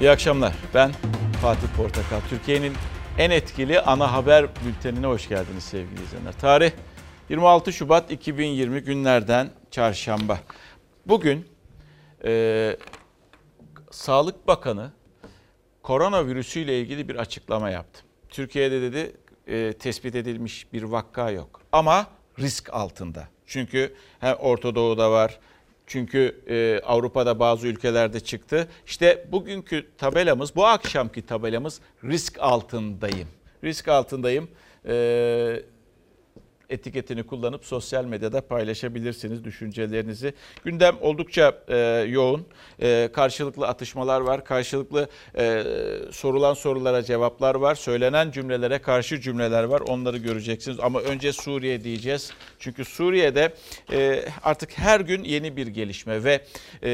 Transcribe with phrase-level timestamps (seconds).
[0.00, 0.54] İyi akşamlar.
[0.74, 0.92] Ben
[1.42, 2.20] Fatih Portakal.
[2.30, 2.72] Türkiye'nin
[3.18, 6.32] en etkili ana haber bültenine hoş geldiniz sevgili izleyenler.
[6.32, 6.70] Tarih
[7.28, 10.38] 26 Şubat 2020 günlerden çarşamba.
[11.06, 11.48] Bugün
[12.24, 12.76] e,
[13.90, 14.92] Sağlık Bakanı
[15.82, 18.00] koronavirüsüyle ilgili bir açıklama yaptı.
[18.28, 19.16] Türkiye'de dedi
[19.46, 22.06] e, tespit edilmiş bir vakka yok ama
[22.38, 23.28] risk altında.
[23.46, 25.38] Çünkü hem Orta Doğu'da var,
[25.86, 28.68] çünkü e, Avrupa'da bazı ülkelerde çıktı.
[28.86, 33.28] İşte bugünkü tabelamız, bu akşamki tabelamız risk altındayım.
[33.64, 34.48] Risk altındayım.
[34.88, 35.62] E,
[36.70, 40.34] etiketini kullanıp sosyal medyada paylaşabilirsiniz düşüncelerinizi.
[40.64, 41.76] Gündem oldukça e,
[42.08, 42.46] yoğun.
[42.82, 44.44] E, karşılıklı atışmalar var.
[44.44, 45.64] Karşılıklı e,
[46.12, 47.74] sorulan sorulara cevaplar var.
[47.74, 49.80] Söylenen cümlelere karşı cümleler var.
[49.80, 50.80] Onları göreceksiniz.
[50.80, 52.32] Ama önce Suriye diyeceğiz.
[52.58, 53.54] Çünkü Suriye'de
[53.92, 56.44] e, artık her gün yeni bir gelişme ve
[56.82, 56.90] e,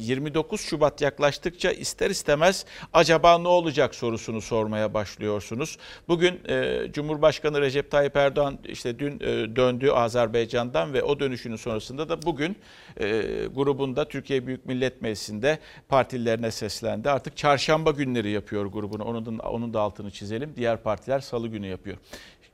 [0.00, 5.78] 29 Şubat yaklaştıkça ister istemez acaba ne olacak sorusunu sormaya başlıyorsunuz.
[6.08, 11.56] Bugün e, Cumhurbaşkanı Recep Tayyip Erdoğan işte dün dün e, döndü Azerbaycan'dan ve o dönüşünün
[11.56, 12.56] sonrasında da bugün
[13.00, 13.06] e,
[13.54, 15.58] grubunda Türkiye Büyük Millet Meclisi'nde
[15.88, 17.10] partilerine seslendi.
[17.10, 19.04] Artık çarşamba günleri yapıyor grubunu.
[19.04, 20.52] Onun da, onun da altını çizelim.
[20.56, 21.96] Diğer partiler salı günü yapıyor.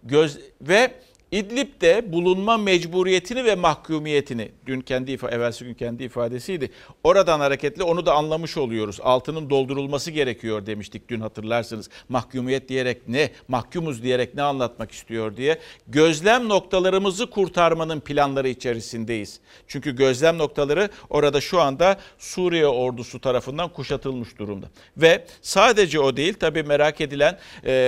[0.03, 0.95] Göz ve
[1.31, 6.71] İdlib'de bulunma mecburiyetini ve mahkumiyetini dün kendi evvelsi gün kendi ifadesiydi.
[7.05, 8.99] Oradan hareketli onu da anlamış oluyoruz.
[9.03, 11.91] Altının doldurulması gerekiyor demiştik dün hatırlarsınız.
[12.09, 15.59] Mahkumiyet diyerek ne, mahkumuz diyerek ne anlatmak istiyor diye.
[15.89, 19.41] Gözlem noktalarımızı kurtarmanın planları içerisindeyiz.
[19.67, 24.67] Çünkü gözlem noktaları orada şu anda Suriye ordusu tarafından kuşatılmış durumda.
[24.97, 27.39] Ve sadece o değil tabii merak edilen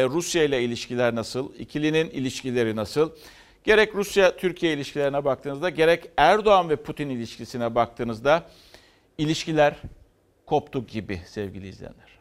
[0.08, 3.10] Rusya ile ilişkiler nasıl, ikilinin ilişkileri nasıl?
[3.64, 8.46] Gerek Rusya-Türkiye ilişkilerine baktığınızda gerek Erdoğan ve Putin ilişkisine baktığınızda
[9.18, 9.74] ilişkiler
[10.46, 12.18] koptu gibi sevgili izleyenler.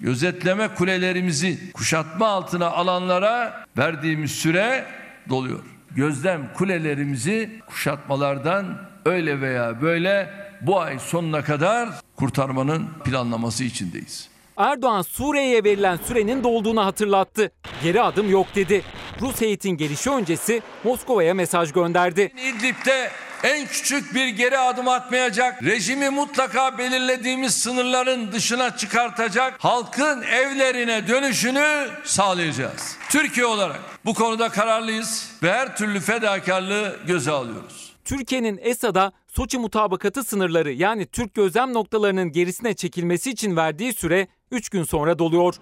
[0.00, 4.84] Gözetleme kulelerimizi kuşatma altına alanlara verdiğimiz süre
[5.28, 5.64] doluyor.
[5.90, 10.30] Gözlem kulelerimizi kuşatmalardan öyle veya böyle
[10.60, 14.28] bu ay sonuna kadar kurtarmanın planlaması içindeyiz.
[14.58, 17.52] Erdoğan Suriye'ye verilen sürenin dolduğunu hatırlattı.
[17.82, 18.82] Geri adım yok dedi.
[19.20, 22.32] Rus heyetin gelişi öncesi Moskova'ya mesaj gönderdi.
[22.36, 23.10] İdlib'de
[23.42, 31.88] en küçük bir geri adım atmayacak, rejimi mutlaka belirlediğimiz sınırların dışına çıkartacak, halkın evlerine dönüşünü
[32.04, 32.96] sağlayacağız.
[33.10, 37.92] Türkiye olarak bu konuda kararlıyız ve her türlü fedakarlığı göze alıyoruz.
[38.04, 44.68] Türkiye'nin Esad'a Soçi mutabakatı sınırları yani Türk gözlem noktalarının gerisine çekilmesi için verdiği süre 3
[44.68, 45.54] gün sonra doluyor.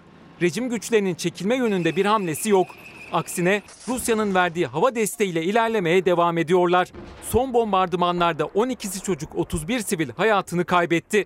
[0.42, 2.66] Rejim güçlerinin çekilme yönünde bir hamlesi yok.
[3.12, 6.92] Aksine Rusya'nın verdiği hava desteğiyle ilerlemeye devam ediyorlar.
[7.30, 11.24] Son bombardımanlarda 12'si çocuk 31 sivil hayatını kaybetti.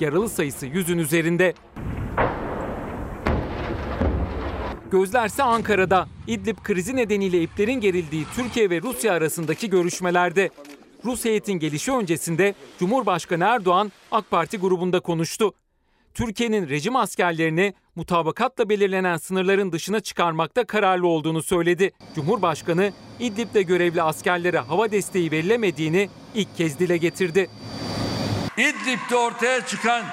[0.00, 1.54] Yaralı sayısı yüzün üzerinde.
[4.90, 6.08] Gözlerse Ankara'da.
[6.26, 10.50] İdlib krizi nedeniyle iplerin gerildiği Türkiye ve Rusya arasındaki görüşmelerde.
[11.04, 15.54] Rus heyetin gelişi öncesinde Cumhurbaşkanı Erdoğan AK Parti grubunda konuştu.
[16.14, 21.90] Türkiye'nin rejim askerlerini mutabakatla belirlenen sınırların dışına çıkarmakta kararlı olduğunu söyledi.
[22.14, 27.50] Cumhurbaşkanı İdlib'de görevli askerlere hava desteği verilemediğini ilk kez dile getirdi.
[28.56, 30.04] İdlib'de ortaya çıkan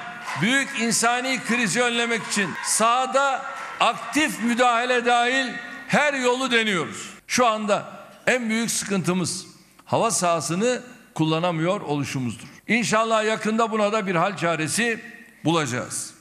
[0.41, 3.45] büyük insani krizi önlemek için sahada
[3.79, 5.53] aktif müdahale dahil
[5.87, 7.09] her yolu deniyoruz.
[7.27, 9.47] Şu anda en büyük sıkıntımız
[9.85, 10.81] hava sahasını
[11.15, 12.47] kullanamıyor oluşumuzdur.
[12.67, 14.99] İnşallah yakında buna da bir hal çaresi
[15.45, 16.13] bulacağız.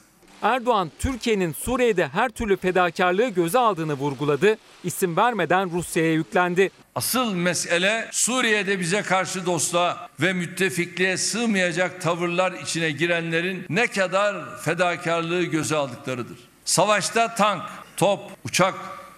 [0.42, 4.58] Erdoğan Türkiye'nin Suriye'de her türlü fedakarlığı göze aldığını vurguladı.
[4.84, 6.70] İsim vermeden Rusya'ya yüklendi.
[6.94, 15.42] Asıl mesele Suriye'de bize karşı dostluğa ve müttefikliğe sığmayacak tavırlar içine girenlerin ne kadar fedakarlığı
[15.44, 16.38] göze aldıklarıdır.
[16.64, 17.62] Savaşta tank,
[17.96, 18.74] top, uçak,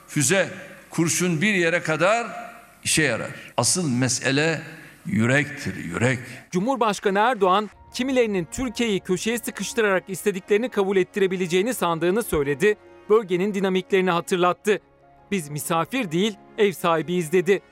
[0.08, 0.48] füze,
[0.90, 2.26] kurşun bir yere kadar
[2.84, 3.30] işe yarar.
[3.56, 4.62] Asıl mesele
[5.06, 6.18] yürektir, yürek.
[6.50, 12.76] Cumhurbaşkanı Erdoğan kimilerinin Türkiye'yi köşeye sıkıştırarak istediklerini kabul ettirebileceğini sandığını söyledi.
[13.10, 14.80] Bölgenin dinamiklerini hatırlattı.
[15.30, 17.62] Biz misafir değil, ev sahibiyiz dedi.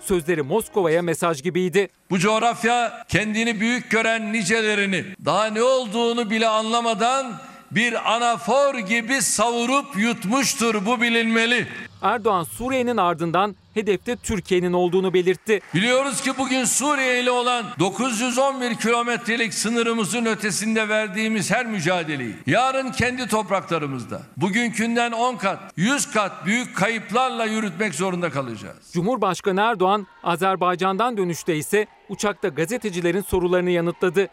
[0.00, 1.88] Sözleri Moskova'ya mesaj gibiydi.
[2.10, 7.40] Bu coğrafya kendini büyük gören nicelerini daha ne olduğunu bile anlamadan
[7.74, 11.66] bir anafor gibi savurup yutmuştur bu bilinmeli.
[12.02, 15.60] Erdoğan Suriye'nin ardından hedefte Türkiye'nin olduğunu belirtti.
[15.74, 23.28] Biliyoruz ki bugün Suriye ile olan 911 kilometrelik sınırımızın ötesinde verdiğimiz her mücadeleyi yarın kendi
[23.28, 28.92] topraklarımızda bugünkünden 10 kat, 100 kat büyük kayıplarla yürütmek zorunda kalacağız.
[28.92, 34.28] Cumhurbaşkanı Erdoğan Azerbaycan'dan dönüşte ise uçakta gazetecilerin sorularını yanıtladı.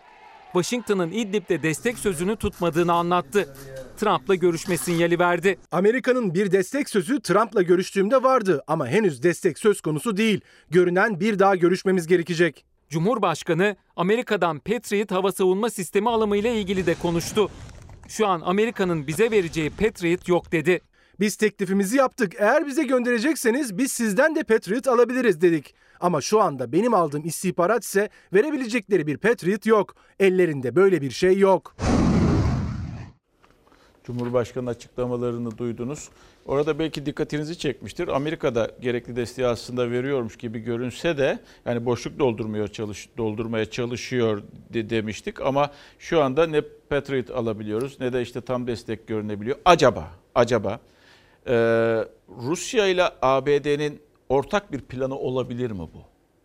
[0.54, 3.56] Washington'ın İdlib'de destek sözünü tutmadığını anlattı.
[3.98, 5.58] Trump'la görüşme sinyali verdi.
[5.72, 10.42] Amerika'nın bir destek sözü Trump'la görüştüğümde vardı ama henüz destek söz konusu değil.
[10.70, 12.66] Görünen bir daha görüşmemiz gerekecek.
[12.90, 17.50] Cumhurbaşkanı Amerika'dan Patriot hava savunma sistemi alımıyla ilgili de konuştu.
[18.08, 20.82] Şu an Amerika'nın bize vereceği Patriot yok dedi.
[21.20, 22.34] Biz teklifimizi yaptık.
[22.40, 25.74] Eğer bize gönderecekseniz biz sizden de Patriot alabiliriz dedik.
[26.00, 29.96] Ama şu anda benim aldığım istihbarat ise verebilecekleri bir Patriot yok.
[30.20, 31.76] Ellerinde böyle bir şey yok.
[34.04, 36.10] Cumhurbaşkanı açıklamalarını duydunuz.
[36.46, 38.08] Orada belki dikkatinizi çekmiştir.
[38.08, 44.44] Amerika'da gerekli desteği aslında veriyormuş gibi görünse de yani boşluk doldurmaya çalış doldurmaya çalışıyor
[44.74, 49.58] de, demiştik ama şu anda ne Patriot alabiliyoruz ne de işte tam destek görünebiliyor.
[49.66, 50.80] Acaba acaba
[51.48, 51.56] e,
[52.42, 56.04] Rusya ile ABD'nin ortak bir planı olabilir mi bu?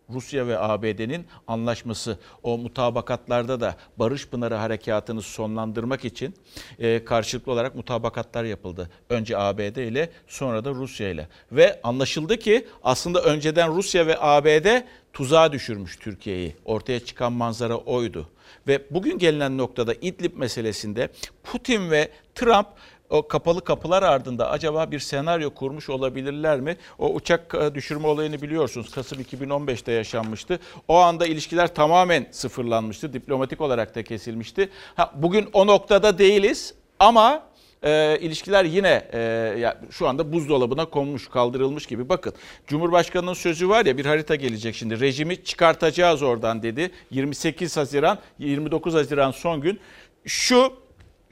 [0.09, 6.35] Rusya ve ABD'nin anlaşması o mutabakatlarda da Barış Pınarı Harekatı'nı sonlandırmak için
[6.79, 8.89] e, karşılıklı olarak mutabakatlar yapıldı.
[9.09, 11.27] Önce ABD ile sonra da Rusya ile.
[11.51, 14.83] Ve anlaşıldı ki aslında önceden Rusya ve ABD
[15.13, 16.55] tuzağa düşürmüş Türkiye'yi.
[16.65, 18.29] Ortaya çıkan manzara oydu.
[18.67, 21.09] Ve bugün gelinen noktada İdlib meselesinde
[21.43, 22.67] Putin ve Trump
[23.09, 26.77] o kapalı kapılar ardında acaba bir senaryo kurmuş olabilirler mi?
[26.99, 28.91] O uçak e, düşürme olayını biliyorsunuz.
[28.91, 30.59] Kasım 2015'te yaşanmıştı.
[30.87, 33.13] O anda ilişkiler tamamen sıfırlanmıştı.
[33.13, 34.69] Diplomatik olarak da kesilmişti.
[34.95, 37.43] Ha, bugün o noktada değiliz ama
[37.83, 39.19] e, ilişkiler yine e,
[39.59, 42.09] ya şu anda buzdolabına konmuş, kaldırılmış gibi.
[42.09, 42.33] Bakın
[42.67, 44.99] Cumhurbaşkanı'nın sözü var ya bir harita gelecek şimdi.
[44.99, 46.91] Rejimi çıkartacağız oradan dedi.
[47.11, 49.79] 28 Haziran, 29 Haziran son gün.
[50.25, 50.73] Şu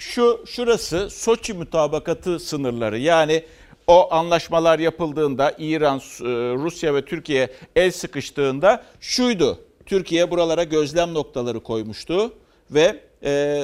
[0.03, 2.97] şu şurası Soçi mutabakatı sınırları.
[2.97, 3.43] Yani
[3.87, 6.01] o anlaşmalar yapıldığında İran, e,
[6.63, 9.59] Rusya ve Türkiye el sıkıştığında şuydu.
[9.85, 12.33] Türkiye buralara gözlem noktaları koymuştu
[12.71, 13.63] ve e,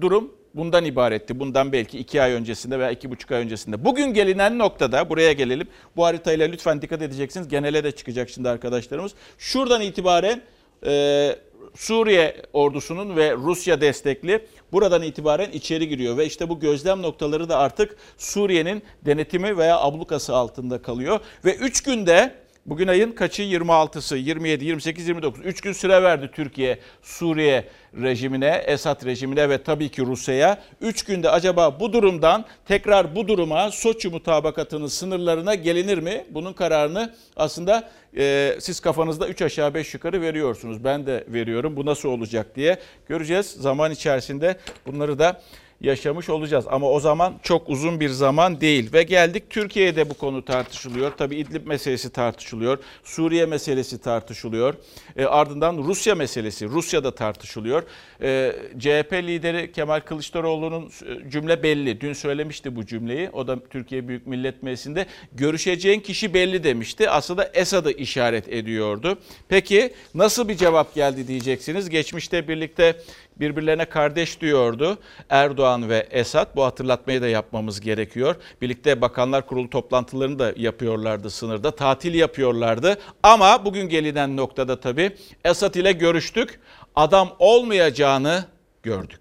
[0.00, 1.40] durum bundan ibaretti.
[1.40, 3.84] Bundan belki iki ay öncesinde veya iki buçuk ay öncesinde.
[3.84, 5.68] Bugün gelinen noktada buraya gelelim.
[5.96, 7.48] Bu haritayla lütfen dikkat edeceksiniz.
[7.48, 9.12] Genele de çıkacak şimdi arkadaşlarımız.
[9.38, 10.42] Şuradan itibaren
[10.86, 11.36] e,
[11.74, 17.58] Suriye ordusunun ve Rusya destekli buradan itibaren içeri giriyor ve işte bu gözlem noktaları da
[17.58, 21.20] artık Suriye'nin denetimi veya ablukası altında kalıyor.
[21.44, 22.34] Ve 3 günde
[22.66, 23.42] Bugün ayın kaçı?
[23.42, 25.40] 26'sı, 27, 28, 29.
[25.44, 27.64] 3 gün süre verdi Türkiye Suriye
[28.02, 30.62] rejimine, Esad rejimine ve tabii ki Rusya'ya.
[30.80, 36.24] 3 günde acaba bu durumdan tekrar bu duruma Soçi mutabakatının sınırlarına gelinir mi?
[36.30, 40.84] Bunun kararını aslında e, siz kafanızda 3 aşağı 5 yukarı veriyorsunuz.
[40.84, 41.76] Ben de veriyorum.
[41.76, 42.78] Bu nasıl olacak diye
[43.08, 43.46] göreceğiz.
[43.46, 44.56] Zaman içerisinde
[44.86, 45.40] bunları da
[45.80, 46.64] yaşamış olacağız.
[46.68, 48.92] Ama o zaman çok uzun bir zaman değil.
[48.92, 51.12] Ve geldik Türkiye'de bu konu tartışılıyor.
[51.12, 52.78] Tabi İdlib meselesi tartışılıyor.
[53.04, 54.74] Suriye meselesi tartışılıyor.
[55.16, 56.68] E, ardından Rusya meselesi.
[56.68, 57.82] Rusya'da tartışılıyor.
[58.22, 62.00] E, CHP lideri Kemal Kılıçdaroğlu'nun e, cümle belli.
[62.00, 63.30] Dün söylemişti bu cümleyi.
[63.30, 65.06] O da Türkiye Büyük Millet Meclisi'nde.
[65.32, 67.10] Görüşeceğin kişi belli demişti.
[67.10, 69.18] Aslında Esad'ı işaret ediyordu.
[69.48, 71.90] Peki nasıl bir cevap geldi diyeceksiniz.
[71.90, 72.96] Geçmişte birlikte
[73.40, 74.98] birbirlerine kardeş diyordu
[75.30, 76.56] Erdoğan ve Esad.
[76.56, 78.36] Bu hatırlatmayı da yapmamız gerekiyor.
[78.62, 81.70] Birlikte Bakanlar Kurulu toplantılarını da yapıyorlardı sınırda.
[81.70, 82.98] Tatil yapıyorlardı.
[83.22, 86.60] Ama bugün gelinen noktada tabii Esad ile görüştük.
[86.96, 88.44] Adam olmayacağını
[88.82, 89.20] gördük.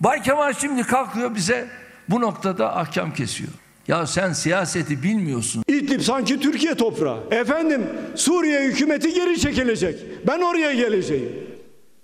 [0.00, 1.68] Bay Kemal şimdi kalkıyor bize
[2.08, 3.50] bu noktada ahkam kesiyor.
[3.88, 5.62] Ya sen siyaseti bilmiyorsun.
[5.68, 7.18] İdlib sanki Türkiye toprağı.
[7.30, 9.98] Efendim Suriye hükümeti geri çekilecek.
[10.26, 11.45] Ben oraya geleceğim.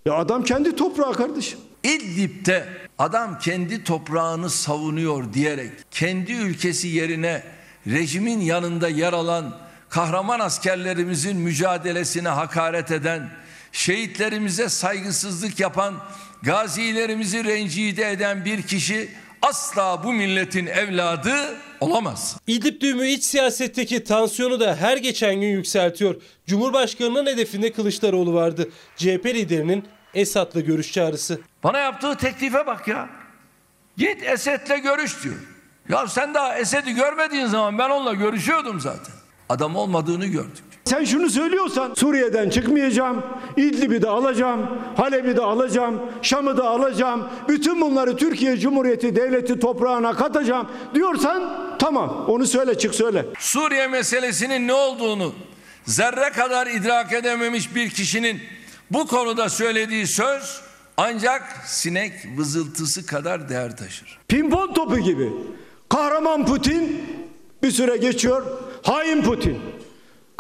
[0.07, 1.59] Ya adam kendi toprağı kardeşim.
[1.85, 2.69] İdlib'de
[2.99, 7.43] adam kendi toprağını savunuyor diyerek kendi ülkesi yerine
[7.87, 13.31] rejimin yanında yer alan kahraman askerlerimizin mücadelesine hakaret eden,
[13.73, 15.95] şehitlerimize saygısızlık yapan,
[16.43, 19.09] gazilerimizi rencide eden bir kişi
[19.43, 22.37] asla bu milletin evladı olamaz.
[22.47, 26.23] İdlib düğümü iç siyasetteki tansiyonu da her geçen gün yükseltiyor.
[26.47, 28.71] Cumhurbaşkanının hedefinde Kılıçdaroğlu vardı.
[28.97, 29.85] CHP liderinin
[30.15, 31.41] Esad'la görüş çağrısı.
[31.65, 33.09] Bana yaptığı teklife bak ya.
[33.97, 35.35] Git Esed'le görüş diyor.
[35.89, 39.15] Ya sen daha Esed'i görmediğin zaman ben onunla görüşüyordum zaten.
[39.49, 40.65] Adam olmadığını gördük.
[40.85, 43.23] Sen şunu söylüyorsan Suriye'den çıkmayacağım,
[43.57, 50.13] İdlib'i de alacağım, Halep'i de alacağım, Şam'ı da alacağım, bütün bunları Türkiye Cumhuriyeti Devleti toprağına
[50.13, 53.27] katacağım diyorsan tamam onu söyle çık söyle.
[53.39, 55.33] Suriye meselesinin ne olduğunu
[55.87, 58.41] zerre kadar idrak edememiş bir kişinin
[58.91, 60.61] bu konuda söylediği söz
[60.97, 64.19] ancak sinek vızıltısı kadar değer taşır.
[64.29, 65.33] Pimpon topu gibi.
[65.89, 67.03] Kahraman Putin
[67.63, 68.47] bir süre geçiyor,
[68.83, 69.59] hain Putin.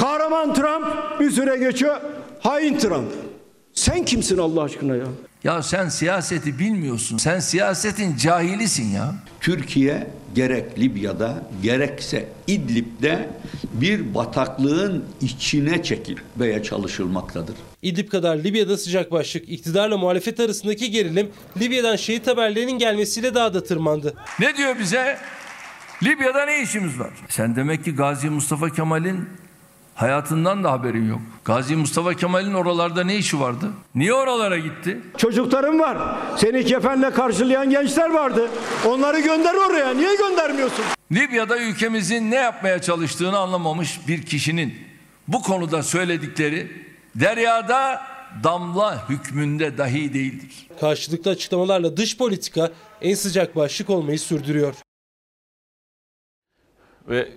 [0.02, 0.86] Kahraman Trump
[1.20, 1.96] bir süre geçiyor,
[2.40, 3.12] hain Trump.
[3.74, 5.04] Sen kimsin Allah aşkına ya?
[5.44, 7.16] Ya sen siyaseti bilmiyorsun.
[7.16, 9.14] Sen siyasetin cahilisin ya.
[9.40, 13.28] Türkiye gerek Libya'da gerekse İdlib'de
[13.72, 17.54] bir bataklığın içine çekilmeye çalışılmaktadır.
[17.82, 21.28] İdlib kadar Libya'da sıcak başlık, iktidarla muhalefet arasındaki gerilim
[21.60, 24.14] Libya'dan şehit haberlerinin gelmesiyle daha da tırmandı.
[24.40, 25.18] Ne diyor bize?
[26.02, 27.10] Libya'da ne işimiz var?
[27.28, 29.28] Sen demek ki Gazi Mustafa Kemal'in
[29.94, 31.20] hayatından da haberin yok.
[31.44, 33.70] Gazi Mustafa Kemal'in oralarda ne işi vardı?
[33.94, 35.00] Niye oralara gitti?
[35.16, 35.98] Çocuklarım var.
[36.36, 38.50] Seni kefenle karşılayan gençler vardı.
[38.86, 39.94] Onları gönder oraya.
[39.94, 40.84] Niye göndermiyorsun?
[41.12, 44.74] Libya'da ülkemizin ne yapmaya çalıştığını anlamamış bir kişinin
[45.28, 46.70] bu konuda söyledikleri
[47.14, 48.02] deryada
[48.44, 50.66] damla hükmünde dahi değildir.
[50.80, 52.70] Karşılıklı açıklamalarla dış politika
[53.00, 54.74] en sıcak başlık olmayı sürdürüyor.
[57.08, 57.28] Ve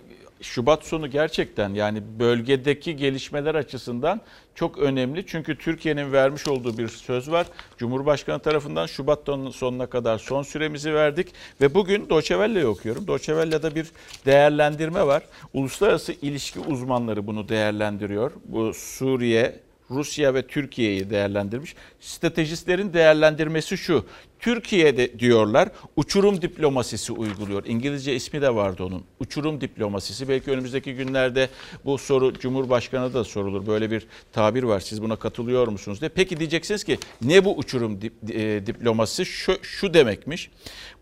[0.41, 4.21] Şubat sonu gerçekten yani bölgedeki gelişmeler açısından
[4.55, 5.25] çok önemli.
[5.25, 7.47] Çünkü Türkiye'nin vermiş olduğu bir söz var.
[7.77, 11.27] Cumhurbaşkanı tarafından Şubat sonuna kadar son süremizi verdik.
[11.61, 13.07] Ve bugün Doçevelle'yi okuyorum.
[13.07, 13.91] Doçevelle'de bir
[14.25, 15.23] değerlendirme var.
[15.53, 18.31] Uluslararası ilişki uzmanları bunu değerlendiriyor.
[18.45, 21.75] Bu Suriye, Rusya ve Türkiye'yi değerlendirmiş.
[21.99, 24.05] Stratejistlerin değerlendirmesi şu.
[24.39, 27.65] Türkiye'de diyorlar uçurum diplomasisi uyguluyor.
[27.65, 29.03] İngilizce ismi de vardı onun.
[29.19, 30.29] Uçurum diplomasisi.
[30.29, 31.49] Belki önümüzdeki günlerde
[31.85, 33.67] bu soru Cumhurbaşkanı da sorulur.
[33.67, 34.79] Böyle bir tabir var.
[34.79, 36.09] Siz buna katılıyor musunuz diye.
[36.09, 39.25] Peki diyeceksiniz ki ne bu uçurum dip, e, diplomasisi?
[39.25, 40.51] Şu, şu demekmiş.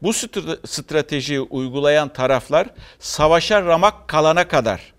[0.01, 0.13] Bu
[0.65, 2.67] stratejiyi uygulayan taraflar
[2.99, 4.92] savaşa ramak kalana kadar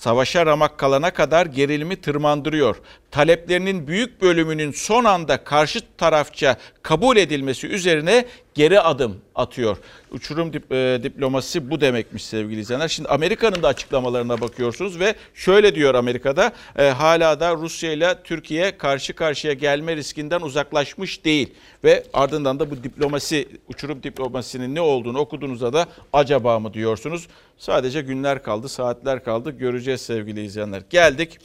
[0.00, 2.76] savaşa ramak kalana kadar gerilimi tırmandırıyor.
[3.10, 9.76] Taleplerinin büyük bölümünün son anda karşı tarafça kabul edilmesi üzerine geri adım atıyor.
[10.10, 12.88] Uçurum dip, e, diplomasisi bu demekmiş sevgili izleyenler.
[12.88, 18.78] Şimdi Amerika'nın da açıklamalarına bakıyorsunuz ve şöyle diyor Amerika'da e, hala da Rusya ile Türkiye
[18.78, 21.54] karşı karşıya gelme riskinden uzaklaşmış değil.
[21.84, 27.28] Ve ardından da bu diplomasi, uçurum diplomasinin ne olduğunu okuduğunuzda da acaba mı diyorsunuz.
[27.58, 29.50] Sadece günler kaldı, saatler kaldı.
[29.50, 30.82] Göreceğiz sevgili izleyenler.
[30.90, 31.38] Geldik.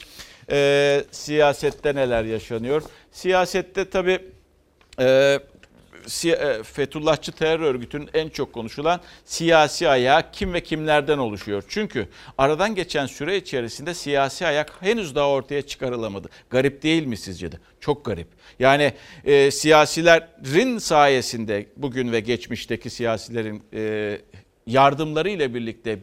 [0.50, 2.82] E, siyasette neler yaşanıyor?
[3.12, 4.18] Siyasette tabii
[5.00, 5.38] e,
[6.62, 11.64] Fethullahçı terör örgütünün en çok konuşulan siyasi ayağı kim ve kimlerden oluşuyor?
[11.68, 12.08] Çünkü
[12.38, 16.28] aradan geçen süre içerisinde siyasi ayak henüz daha ortaya çıkarılamadı.
[16.50, 17.56] Garip değil mi sizce de?
[17.80, 18.28] Çok garip.
[18.58, 18.92] Yani
[19.24, 24.18] e, siyasilerin sayesinde bugün ve geçmişteki siyasilerin e,
[24.66, 25.98] yardımları ile birlikte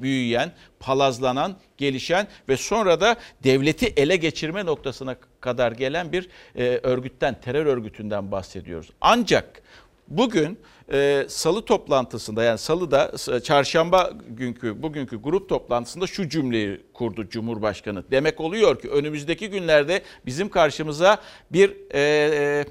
[0.00, 7.40] büyüyen, palazlanan, gelişen ve sonra da devleti ele geçirme noktasına kadar gelen bir e, örgütten,
[7.40, 8.90] terör örgütünden bahsediyoruz.
[9.00, 9.62] Ancak
[10.08, 10.58] bugün
[10.92, 18.04] e, salı toplantısında yani salıda çarşamba günkü bugünkü grup toplantısında şu cümleyi kurdu Cumhurbaşkanı.
[18.10, 21.18] Demek oluyor ki önümüzdeki günlerde bizim karşımıza
[21.50, 22.64] bir e, e,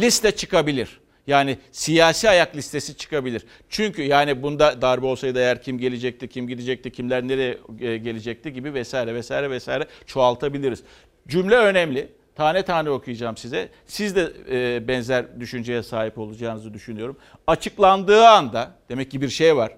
[0.00, 1.00] liste çıkabilir.
[1.26, 3.44] Yani siyasi ayak listesi çıkabilir.
[3.68, 8.74] Çünkü yani bunda darbe olsaydı eğer kim gelecekti, kim gidecekti, kimler nereye e, gelecekti gibi
[8.74, 10.82] vesaire vesaire vesaire çoğaltabiliriz.
[11.28, 12.16] Cümle önemli.
[12.34, 13.68] Tane tane okuyacağım size.
[13.86, 17.16] Siz de e, benzer düşünceye sahip olacağınızı düşünüyorum.
[17.46, 19.72] Açıklandığı anda demek ki bir şey var.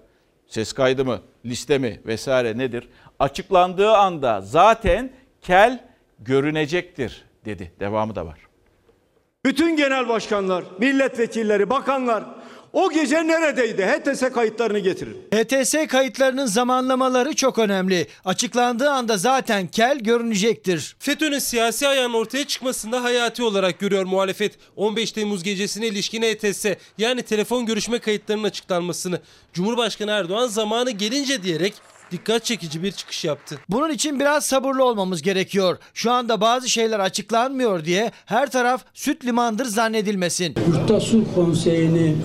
[0.47, 2.89] Ses kaydı mı, liste mi vesaire nedir?
[3.19, 5.11] Açıklandığı anda zaten
[5.43, 5.85] kel
[6.19, 7.73] görünecektir dedi.
[7.81, 8.48] Devamı da var.
[9.45, 12.25] Bütün genel başkanlar, milletvekilleri, bakanlar
[12.73, 13.87] o gece neredeydi?
[13.87, 15.17] HTS kayıtlarını getirin.
[15.35, 18.07] HTS kayıtlarının zamanlamaları çok önemli.
[18.25, 20.97] Açıklandığı anda zaten kel görünecektir.
[20.99, 24.59] FETÖ'nün siyasi ayağının ortaya çıkmasında hayati olarak görüyor muhalefet.
[24.77, 26.67] 15 Temmuz gecesine ilişkin HTS
[26.99, 29.21] yani telefon görüşme kayıtlarının açıklanmasını.
[29.53, 31.75] Cumhurbaşkanı Erdoğan zamanı gelince diyerek
[32.11, 33.59] dikkat çekici bir çıkış yaptı.
[33.69, 35.79] Bunun için biraz sabırlı olmamız gerekiyor.
[35.95, 40.55] Şu anda bazı şeyler açıklanmıyor diye her taraf süt limandır zannedilmesin.
[40.69, 42.17] Yurtta Sulh Konseyi'ni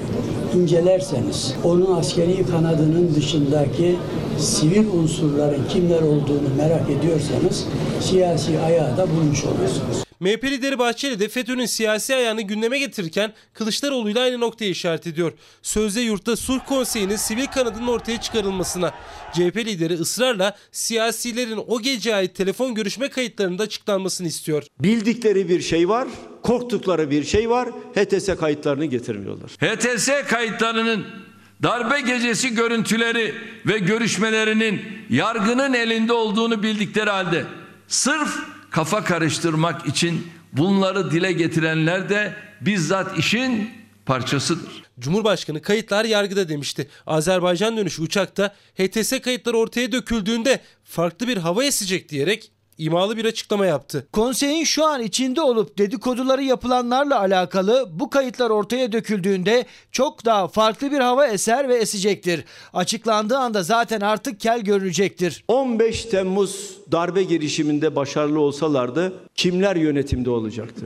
[0.55, 3.95] incelerseniz onun askeri kanadının dışındaki
[4.39, 7.65] sivil unsurların kimler olduğunu merak ediyorsanız
[8.01, 10.02] siyasi ayağı da bulmuş olursunuz.
[10.23, 15.33] MHP lideri Bahçeli de FETÖ'nün siyasi ayağını gündeme getirirken Kılıçdaroğlu ile aynı noktaya işaret ediyor.
[15.61, 18.93] Sözde yurtta sulh konseyinin sivil kanadının ortaya çıkarılmasına.
[19.33, 24.63] CHP lideri ısrarla siyasilerin o gece ait telefon görüşme kayıtlarının da açıklanmasını istiyor.
[24.79, 26.07] Bildikleri bir şey var,
[26.43, 27.69] korktukları bir şey var.
[27.69, 29.49] HTS kayıtlarını getirmiyorlar.
[29.49, 31.05] HTS kayıtlarının
[31.63, 37.45] darbe gecesi görüntüleri ve görüşmelerinin yargının elinde olduğunu bildikleri halde
[37.87, 43.69] sırf kafa karıştırmak için bunları dile getirenler de bizzat işin
[44.05, 44.83] parçasıdır.
[44.99, 46.89] Cumhurbaşkanı kayıtlar yargıda demişti.
[47.07, 53.65] Azerbaycan dönüşü uçakta HTS kayıtları ortaya döküldüğünde farklı bir hava esecek diyerek imalı bir açıklama
[53.65, 54.07] yaptı.
[54.13, 60.91] Konseyin şu an içinde olup dedikoduları yapılanlarla alakalı bu kayıtlar ortaya döküldüğünde çok daha farklı
[60.91, 62.45] bir hava eser ve esecektir.
[62.73, 65.43] Açıklandığı anda zaten artık kel görünecektir.
[65.47, 70.85] 15 Temmuz darbe girişiminde başarılı olsalardı kimler yönetimde olacaktı?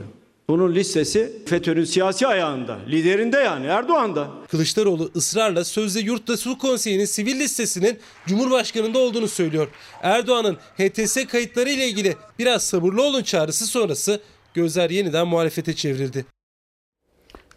[0.50, 4.28] Bunun listesi FETÖ'nün siyasi ayağında, liderinde yani Erdoğan'da.
[4.50, 9.68] Kılıçdaroğlu ısrarla sözde Yurtta Sulh Konseyi'nin sivil listesinin Cumhurbaşkanı'nda olduğunu söylüyor.
[10.02, 14.20] Erdoğan'ın HTS kayıtları ile ilgili biraz sabırlı olun çağrısı sonrası
[14.54, 16.26] gözler yeniden muhalefete çevrildi.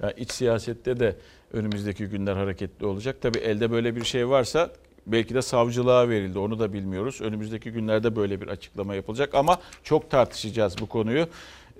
[0.03, 1.15] Ya iç siyasette de
[1.53, 3.17] önümüzdeki günler hareketli olacak.
[3.21, 4.71] Tabii elde böyle bir şey varsa
[5.07, 6.39] belki de savcılığa verildi.
[6.39, 7.21] Onu da bilmiyoruz.
[7.21, 11.27] Önümüzdeki günlerde böyle bir açıklama yapılacak ama çok tartışacağız bu konuyu.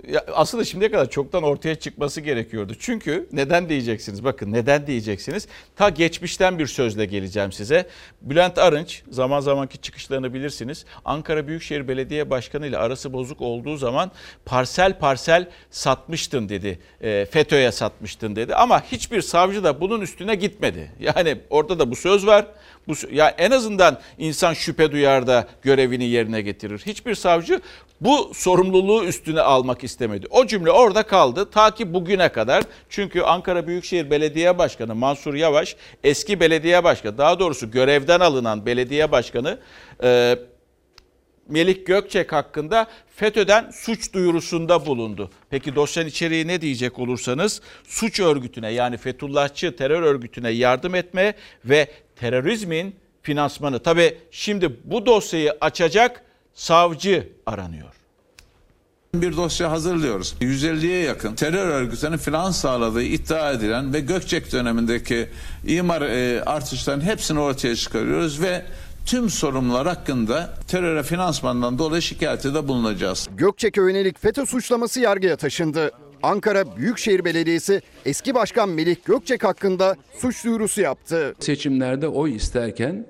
[0.08, 2.74] Ya aslında şimdiye kadar çoktan ortaya çıkması gerekiyordu.
[2.80, 4.24] Çünkü neden diyeceksiniz?
[4.24, 5.48] Bakın neden diyeceksiniz?
[5.76, 7.88] Ta geçmişten bir sözle geleceğim size.
[8.22, 10.86] Bülent Arınç zaman zamanki çıkışlarını bilirsiniz.
[11.06, 14.12] Ankara Büyükşehir Belediye Başkanı ile arası bozuk olduğu zaman
[14.46, 16.80] parsel parsel satmıştın dedi.
[17.02, 18.56] E, FETÖ'ye satmıştın dedi.
[18.56, 20.92] Ama hiçbir savcı da bunun üstüne gitmedi.
[21.00, 22.46] Yani orada da bu söz var.
[22.88, 26.82] Bu, ya en azından insan şüphe duyar da görevini yerine getirir.
[26.86, 27.62] Hiçbir savcı
[28.02, 30.28] bu sorumluluğu üstüne almak istemedi.
[30.30, 32.64] O cümle orada kaldı ta ki bugüne kadar.
[32.90, 39.12] Çünkü Ankara Büyükşehir Belediye Başkanı Mansur Yavaş eski belediye başkanı daha doğrusu görevden alınan belediye
[39.12, 39.60] başkanı
[40.04, 40.40] e,
[41.52, 45.32] Melik Gökçek hakkında FETÖ'den suç duyurusunda bulundu.
[45.50, 51.34] Peki dosyanın içeriği ne diyecek olursanız suç örgütüne yani Fethullahçı terör örgütüne yardım etme
[51.66, 53.80] ve terörizmin finansmanı.
[53.80, 58.02] Tabi şimdi bu dosyayı açacak savcı aranıyor.
[59.14, 60.36] Bir dosya hazırlıyoruz.
[60.42, 65.30] 150'ye yakın terör örgütlerinin finans sağladığı iddia edilen ve Gökçek dönemindeki
[65.68, 68.66] imar e, artışlarının hepsini ortaya çıkarıyoruz ve
[69.12, 73.30] tüm sorumlular hakkında teröre finansmandan dolayı şikayette de bulunacağız.
[73.38, 75.92] Gökçek'e yönelik FETÖ suçlaması yargıya taşındı.
[76.24, 81.36] Ankara Büyükşehir Belediyesi eski başkan Melih Gökçek hakkında suç duyurusu yaptı.
[81.40, 83.06] Seçimlerde oy isterken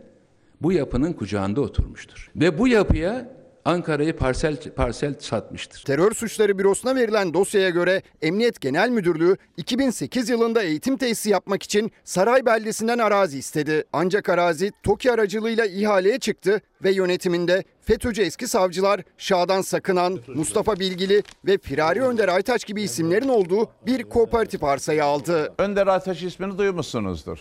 [0.61, 2.31] bu yapının kucağında oturmuştur.
[2.35, 3.31] Ve bu yapıya
[3.65, 5.83] Ankara'yı parsel parsel satmıştır.
[5.83, 11.91] Terör suçları bürosuna verilen dosyaya göre Emniyet Genel Müdürlüğü 2008 yılında eğitim tesisi yapmak için
[12.03, 13.83] Saray beldesinden arazi istedi.
[13.93, 21.23] Ancak arazi TOKİ aracılığıyla ihaleye çıktı ve yönetiminde FETÖ'cü eski savcılar Şadan Sakınan, Mustafa Bilgili
[21.45, 25.53] ve Firari Önder Aytaç gibi isimlerin olduğu bir kooperatif arsayı aldı.
[25.57, 27.39] Önder Aytaç ismini duymuşsunuzdur.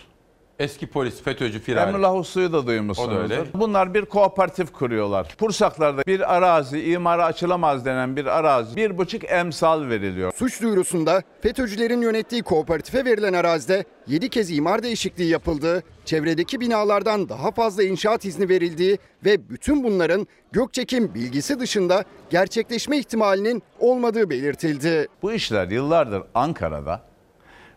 [0.61, 1.88] Eski polis FETÖ'cü firari.
[1.88, 3.25] Emrullah Uslu'yu da duymuşsunuzdur.
[3.25, 3.44] O da öyle.
[3.55, 5.35] Bunlar bir kooperatif kuruyorlar.
[5.38, 10.33] Pursaklarda bir arazi, imara açılamaz denen bir arazi bir buçuk emsal veriliyor.
[10.37, 17.51] Suç duyurusunda FETÖ'cülerin yönettiği kooperatife verilen arazide 7 kez imar değişikliği yapıldığı, çevredeki binalardan daha
[17.51, 25.09] fazla inşaat izni verildiği ve bütün bunların Gökçek'in bilgisi dışında gerçekleşme ihtimalinin olmadığı belirtildi.
[25.23, 27.03] Bu işler yıllardır Ankara'da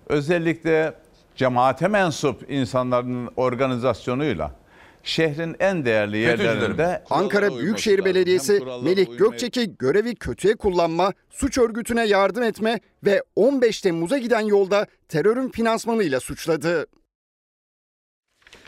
[0.09, 1.02] özellikle
[1.35, 4.55] cemaate mensup insanların organizasyonuyla
[5.03, 12.43] şehrin en değerli yerlerinde Ankara Büyükşehir Belediyesi Melik Gökçek'i görevi kötüye kullanma, suç örgütüne yardım
[12.43, 16.87] etme ve 15 Temmuz'a giden yolda terörün finansmanıyla suçladı.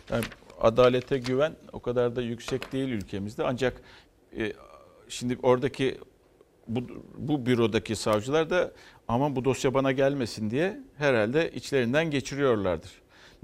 [0.09, 0.23] Yani
[0.61, 3.43] adalete güven o kadar da yüksek değil ülkemizde.
[3.43, 3.81] Ancak
[4.37, 4.53] e,
[5.09, 5.97] şimdi oradaki
[6.67, 6.81] bu,
[7.17, 8.71] bu bürodaki savcılar da
[9.07, 12.91] aman bu dosya bana gelmesin diye herhalde içlerinden geçiriyorlardır.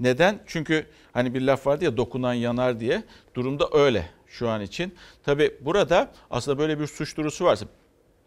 [0.00, 0.40] Neden?
[0.46, 3.02] Çünkü hani bir laf vardı ya dokunan yanar diye
[3.34, 4.94] durumda öyle şu an için.
[5.22, 7.66] Tabi burada aslında böyle bir suç duyurusu varsa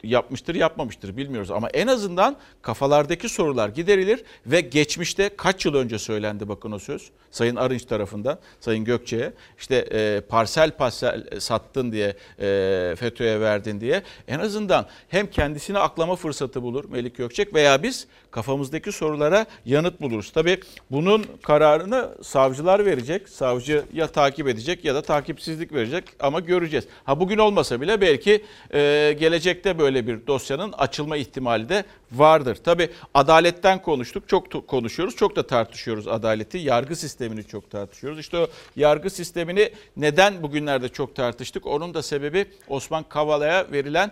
[0.06, 1.52] yapmıştır yapmamıştır bilmiyoruz.
[1.52, 7.12] Ama en azından kafalardaki sorular giderilir ve geçmişte kaç yıl önce söylendi bakın o söz?
[7.32, 9.34] Sayın Arınç tarafından Sayın Gökçe'ye.
[9.60, 14.04] İşte e, parsel parsel sattın diye e, FETÖ'ye verdin diye.
[14.28, 20.32] En azından hem kendisini aklama fırsatı bulur Melik Gökçek veya biz kafamızdaki sorulara yanıt buluruz.
[20.32, 20.60] Tabi
[20.92, 23.30] bunun kararını savcılar verecek.
[23.30, 26.86] Savcı ya takip edecek ya da takipsizlik verecek ama göreceğiz.
[27.04, 32.56] Ha bugün olmasa bile belki e, gelecekte böyle böyle bir dosyanın açılma ihtimali de vardır.
[32.56, 36.58] Tabi adaletten konuştuk, çok konuşuyoruz, çok da tartışıyoruz adaleti.
[36.58, 38.20] Yargı sistemini çok tartışıyoruz.
[38.20, 41.66] İşte o yargı sistemini neden bugünlerde çok tartıştık?
[41.66, 44.12] Onun da sebebi Osman Kavala'ya verilen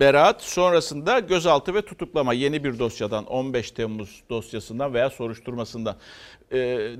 [0.00, 5.96] beraat sonrasında gözaltı ve tutuklama yeni bir dosyadan 15 Temmuz dosyasından veya soruşturmasından.
[6.52, 6.56] E,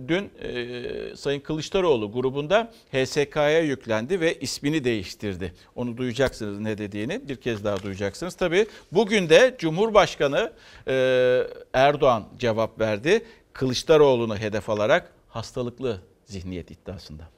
[0.08, 5.54] dün e, Sayın Kılıçdaroğlu grubunda HSK'ya yüklendi ve ismini değiştirdi.
[5.76, 8.34] Onu duyacaksınız ne dediğini bir kez daha duyacaksınız.
[8.34, 10.52] Tabii bugün de Cumhurbaşkanı
[10.88, 13.24] e, Erdoğan cevap verdi.
[13.52, 17.28] Kılıçdaroğlu'nu hedef alarak hastalıklı zihniyet iddiasında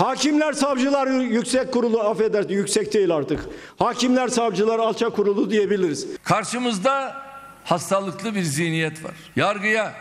[0.00, 3.40] Hakimler Savcılar Yüksek Kurulu affedersin yüksek değil artık.
[3.78, 6.06] Hakimler Savcılar Alçak Kurulu diyebiliriz.
[6.22, 7.16] Karşımızda
[7.64, 9.12] hastalıklı bir zihniyet var.
[9.36, 9.92] Yargıya,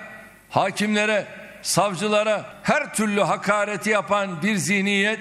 [0.50, 1.26] hakimlere,
[1.62, 5.20] savcılara her türlü hakareti yapan bir zihniyet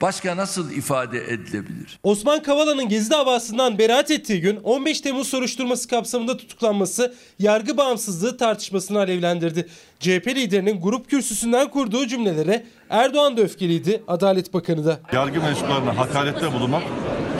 [0.00, 1.98] başka nasıl ifade edilebilir?
[2.02, 8.98] Osman Kavala'nın Gezi davasından beraat ettiği gün 15 Temmuz soruşturması kapsamında tutuklanması yargı bağımsızlığı tartışmasını
[8.98, 9.68] alevlendirdi.
[10.00, 15.00] CHP liderinin grup kürsüsünden kurduğu cümlelere Erdoğan da öfkeliydi, Adalet Bakanı da.
[15.12, 16.82] Yargı mensuplarına hakarette bulunmak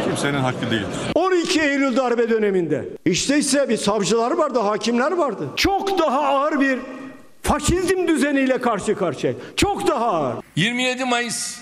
[0.05, 0.87] kimsenin hakkı değildir.
[1.15, 5.49] 12 Eylül darbe döneminde işte ise bir savcılar vardı, hakimler vardı.
[5.57, 6.79] Çok daha ağır bir
[7.43, 9.33] faşizm düzeniyle karşı karşıya.
[9.57, 10.37] Çok daha ağır.
[10.57, 11.60] 27 Mayıs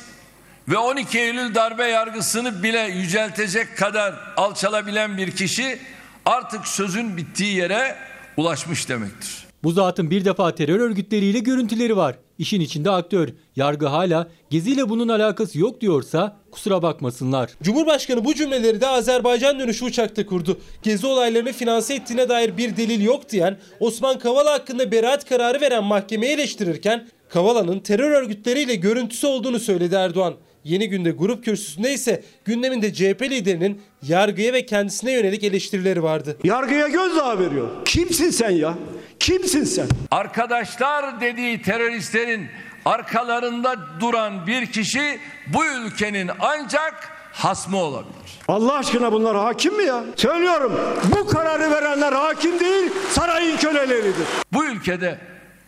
[0.68, 5.78] ve 12 Eylül darbe yargısını bile yüceltecek kadar alçalabilen bir kişi
[6.26, 7.96] artık sözün bittiği yere
[8.36, 9.46] ulaşmış demektir.
[9.62, 12.16] Bu zatın bir defa terör örgütleriyle görüntüleri var.
[12.38, 13.28] İşin içinde aktör.
[13.56, 17.50] Yargı hala geziyle bunun alakası yok diyorsa kusura bakmasınlar.
[17.62, 20.60] Cumhurbaşkanı bu cümleleri de Azerbaycan dönüşü uçakta kurdu.
[20.82, 25.84] Gezi olaylarını finanse ettiğine dair bir delil yok diyen Osman Kavala hakkında beraat kararı veren
[25.84, 30.34] mahkemeyi eleştirirken Kavala'nın terör örgütleriyle görüntüsü olduğunu söyledi Erdoğan.
[30.64, 36.36] Yeni günde grup kürsüsünde ise gündeminde CHP liderinin yargıya ve kendisine yönelik eleştirileri vardı.
[36.44, 37.68] Yargıya gözdağı veriyor.
[37.84, 38.74] Kimsin sen ya?
[39.20, 39.86] Kimsin sen?
[40.10, 42.46] Arkadaşlar dediği teröristlerin
[42.84, 48.14] arkalarında duran bir kişi bu ülkenin ancak hasmı olabilir.
[48.48, 50.04] Allah aşkına bunlar hakim mi ya?
[50.16, 50.80] Söylüyorum
[51.16, 54.26] bu kararı verenler hakim değil sarayın köleleridir.
[54.52, 55.18] Bu ülkede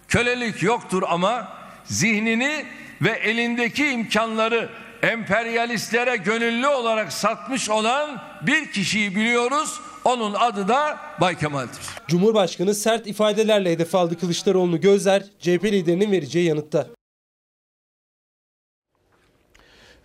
[0.09, 1.49] kölelik yoktur ama
[1.85, 2.65] zihnini
[3.03, 4.69] ve elindeki imkanları
[5.03, 9.81] emperyalistlere gönüllü olarak satmış olan bir kişiyi biliyoruz.
[10.05, 11.81] Onun adı da Bay Kemal'dir.
[12.09, 16.87] Cumhurbaşkanı sert ifadelerle hedef aldı Kılıçdaroğlu'nu gözler CHP liderinin vereceği yanıtta.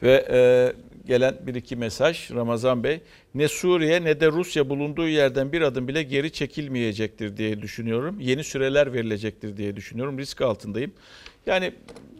[0.04, 0.40] Ve e,
[1.08, 3.02] gelen bir iki mesaj Ramazan Bey.
[3.36, 8.20] Ne Suriye ne de Rusya bulunduğu yerden bir adım bile geri çekilmeyecektir diye düşünüyorum.
[8.20, 10.20] Yeni süreler verilecektir diye düşünüyorum.
[10.20, 10.94] Risk altındayım.
[11.46, 11.74] Yani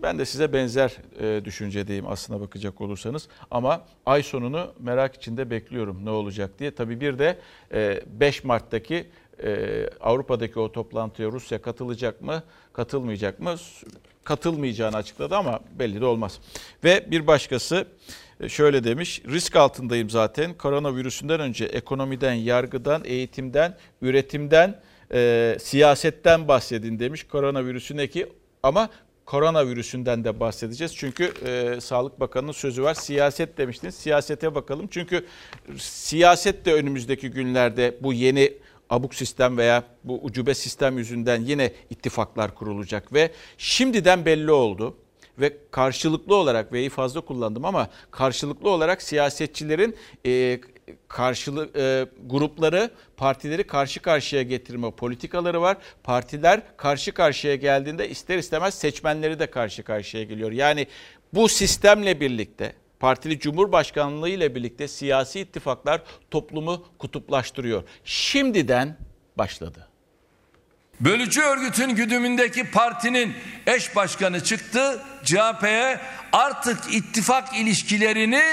[0.04, 3.28] ben de size benzer e, düşüncedeyim aslına bakacak olursanız.
[3.52, 6.76] Ama ay sonunu merak içinde bekliyorum ne olacak diye.
[6.76, 7.40] Tabii bir de
[7.74, 9.08] e, 5 Mart'taki
[9.44, 13.56] e, Avrupa'daki o toplantıya Rusya katılacak mı, katılmayacak mı?
[14.24, 16.40] Katılmayacağını açıkladı ama belli de olmaz.
[16.84, 17.88] Ve bir başkası
[18.40, 20.54] e, şöyle demiş, risk altındayım zaten.
[20.54, 24.80] Koronavirüsünden önce ekonomiden, yargıdan, eğitimden, üretimden,
[25.14, 27.28] e, siyasetten bahsedin demiş.
[27.28, 28.28] Koronavirüsün eki
[28.64, 28.90] ama
[29.26, 30.96] koronavirüsünden de bahsedeceğiz.
[30.96, 32.94] Çünkü e, Sağlık Bakanı'nın sözü var.
[32.94, 33.96] Siyaset demiştiniz.
[33.96, 34.88] Siyasete bakalım.
[34.92, 35.26] Çünkü
[35.78, 38.54] siyaset de önümüzdeki günlerde bu yeni
[38.90, 44.98] abuk sistem veya bu ucube sistem yüzünden yine ittifaklar kurulacak ve şimdiden belli oldu
[45.40, 50.60] ve karşılıklı olarak veyi fazla kullandım ama karşılıklı olarak siyasetçilerin e,
[51.08, 55.78] karşılık e, grupları partileri karşı karşıya getirme politikaları var.
[56.04, 60.52] Partiler karşı karşıya geldiğinde ister istemez seçmenleri de karşı karşıya geliyor.
[60.52, 60.88] Yani
[61.34, 67.84] bu sistemle birlikte partili cumhurbaşkanlığı ile birlikte siyasi ittifaklar toplumu kutuplaştırıyor.
[68.04, 68.98] Şimdiden
[69.38, 69.88] başladı.
[71.00, 73.34] Bölücü örgütün güdümündeki partinin
[73.68, 75.02] eş başkanı çıktı.
[75.24, 76.00] CHP'ye
[76.32, 78.44] artık ittifak ilişkilerini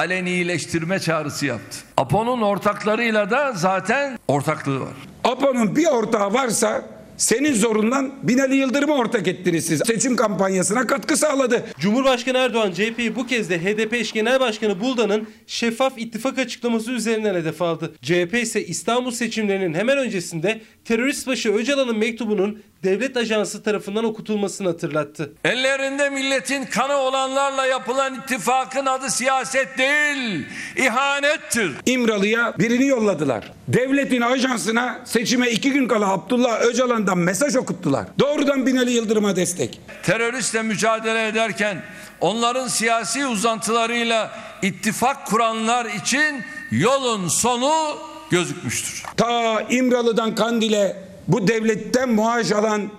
[0.00, 1.78] alenileştirme çağrısı yaptı.
[1.96, 4.94] APO'nun ortaklarıyla da zaten ortaklığı var.
[5.24, 6.84] APO'nun bir ortağı varsa
[7.16, 9.82] senin zorundan Binali Yıldırım'ı ortak ettiniz siz.
[9.86, 11.66] Seçim kampanyasına katkı sağladı.
[11.78, 17.34] Cumhurbaşkanı Erdoğan CHP'yi bu kez de HDP eş genel başkanı Buldan'ın şeffaf ittifak açıklaması üzerinden
[17.34, 17.94] hedef aldı.
[18.02, 20.60] CHP ise İstanbul seçimlerinin hemen öncesinde
[20.90, 25.32] terörist başı Öcalan'ın mektubunun devlet ajansı tarafından okutulmasını hatırlattı.
[25.44, 31.72] Ellerinde milletin kanı olanlarla yapılan ittifakın adı siyaset değil, ihanettir.
[31.86, 33.52] İmralı'ya birini yolladılar.
[33.68, 38.06] Devletin ajansına seçime iki gün kala Abdullah Öcalan'dan mesaj okuttular.
[38.18, 39.80] Doğrudan Binali Yıldırım'a destek.
[40.02, 41.82] Teröristle mücadele ederken
[42.20, 44.30] onların siyasi uzantılarıyla
[44.62, 49.02] ittifak kuranlar için yolun sonu gözükmüştür.
[49.16, 50.96] Ta İmralı'dan Kandil'e
[51.28, 52.90] bu devletten maaş alan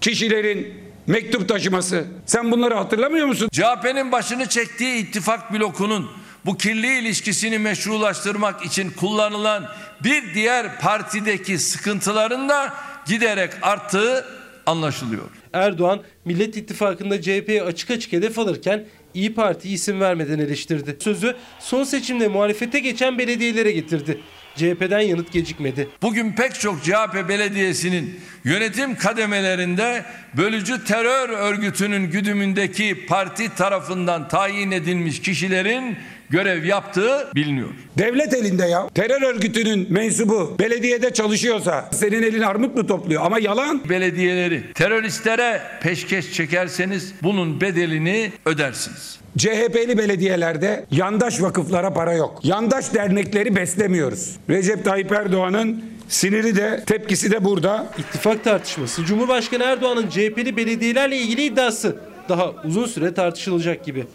[0.00, 0.74] kişilerin
[1.06, 2.04] mektup taşıması.
[2.26, 3.48] Sen bunları hatırlamıyor musun?
[3.52, 6.10] CHP'nin başını çektiği ittifak blokunun
[6.46, 9.68] bu kirli ilişkisini meşrulaştırmak için kullanılan
[10.04, 12.74] bir diğer partideki sıkıntıların da
[13.06, 14.24] giderek arttığı
[14.66, 15.24] anlaşılıyor.
[15.52, 20.96] Erdoğan Millet İttifakı'nda CHP'ye açık açık hedef alırken İyi Parti isim vermeden eleştirdi.
[21.00, 24.20] Sözü son seçimde muhalefete geçen belediyelere getirdi.
[24.56, 25.88] CHP'den yanıt gecikmedi.
[26.02, 30.04] Bugün pek çok CHP belediyesinin yönetim kademelerinde
[30.36, 35.96] bölücü terör örgütünün güdümündeki parti tarafından tayin edilmiş kişilerin
[36.30, 37.68] görev yaptığı biliniyor.
[37.98, 38.88] Devlet elinde ya.
[38.94, 43.22] Terör örgütünün mensubu belediyede çalışıyorsa senin elin armut mu topluyor?
[43.24, 43.88] Ama yalan.
[43.88, 49.19] Belediyeleri teröristlere peşkeş çekerseniz bunun bedelini ödersiniz.
[49.38, 52.40] CHP'li belediyelerde yandaş vakıflara para yok.
[52.44, 54.36] Yandaş dernekleri beslemiyoruz.
[54.48, 57.92] Recep Tayyip Erdoğan'ın siniri de tepkisi de burada.
[57.98, 64.06] İttifak tartışması Cumhurbaşkanı Erdoğan'ın CHP'li belediyelerle ilgili iddiası daha uzun süre tartışılacak gibi.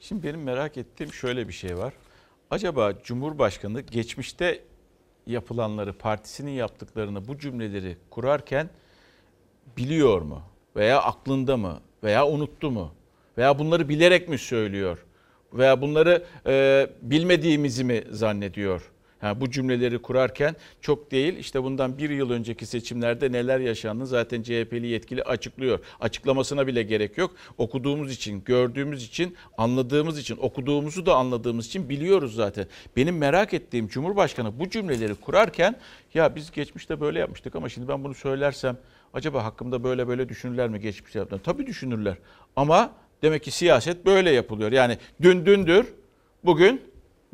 [0.00, 1.92] Şimdi benim merak ettiğim şöyle bir şey var.
[2.50, 4.60] Acaba Cumhurbaşkanı geçmişte
[5.26, 8.70] yapılanları, partisinin yaptıklarını, bu cümleleri kurarken
[9.76, 10.42] biliyor mu?
[10.76, 11.80] Veya aklında mı?
[12.02, 12.92] Veya unuttu mu?
[13.38, 14.98] Veya bunları bilerek mi söylüyor?
[15.52, 18.90] Veya bunları e, bilmediğimizi mi zannediyor?
[19.22, 24.42] Yani bu cümleleri kurarken çok değil işte bundan bir yıl önceki seçimlerde neler yaşandı zaten
[24.42, 25.78] CHP'li yetkili açıklıyor.
[26.00, 27.30] Açıklamasına bile gerek yok.
[27.58, 32.66] Okuduğumuz için, gördüğümüz için, anladığımız için, okuduğumuzu da anladığımız için biliyoruz zaten.
[32.96, 35.76] Benim merak ettiğim Cumhurbaşkanı bu cümleleri kurarken
[36.14, 38.76] ya biz geçmişte böyle yapmıştık ama şimdi ben bunu söylersem
[39.14, 41.40] acaba hakkımda böyle böyle düşünürler mi geçmişte yaptığını?
[41.40, 42.16] Tabii düşünürler
[42.56, 42.92] ama
[43.24, 44.72] demek ki siyaset böyle yapılıyor.
[44.72, 45.86] Yani dün dündür,
[46.44, 46.80] bugün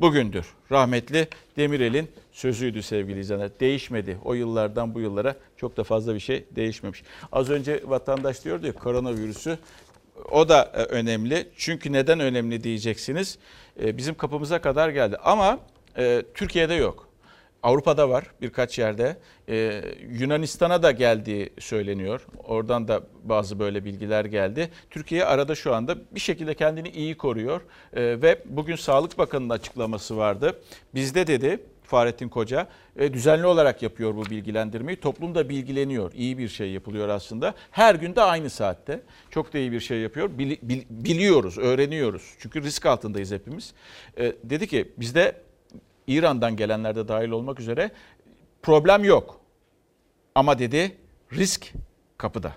[0.01, 0.45] bugündür.
[0.71, 1.27] Rahmetli
[1.57, 3.59] Demirel'in sözüydü sevgili izleyenler.
[3.59, 4.17] Değişmedi.
[4.25, 7.03] O yıllardan bu yıllara çok da fazla bir şey değişmemiş.
[7.31, 9.57] Az önce vatandaş diyordu ya koronavirüsü
[10.31, 11.47] o da e, önemli.
[11.57, 13.37] Çünkü neden önemli diyeceksiniz.
[13.83, 15.59] E, bizim kapımıza kadar geldi ama
[15.97, 17.10] e, Türkiye'de yok.
[17.63, 19.17] Avrupa'da var birkaç yerde.
[19.49, 22.27] Ee, Yunanistan'a da geldiği söyleniyor.
[22.43, 24.69] Oradan da bazı böyle bilgiler geldi.
[24.89, 27.61] Türkiye arada şu anda bir şekilde kendini iyi koruyor.
[27.93, 30.61] Ee, ve bugün Sağlık Bakanı'nın açıklaması vardı.
[30.95, 34.99] Bizde dedi Fahrettin Koca e, düzenli olarak yapıyor bu bilgilendirmeyi.
[34.99, 36.11] Toplum da bilgileniyor.
[36.13, 37.53] İyi bir şey yapılıyor aslında.
[37.71, 39.01] Her gün de aynı saatte.
[39.29, 40.37] Çok da iyi bir şey yapıyor.
[40.37, 42.35] Bil, bil, biliyoruz, öğreniyoruz.
[42.39, 43.73] Çünkü risk altındayız hepimiz.
[44.17, 45.35] E, dedi ki bizde
[46.07, 47.91] İran'dan gelenler de dahil olmak üzere
[48.61, 49.39] problem yok.
[50.35, 50.97] Ama dedi
[51.33, 51.73] risk
[52.17, 52.53] kapıda.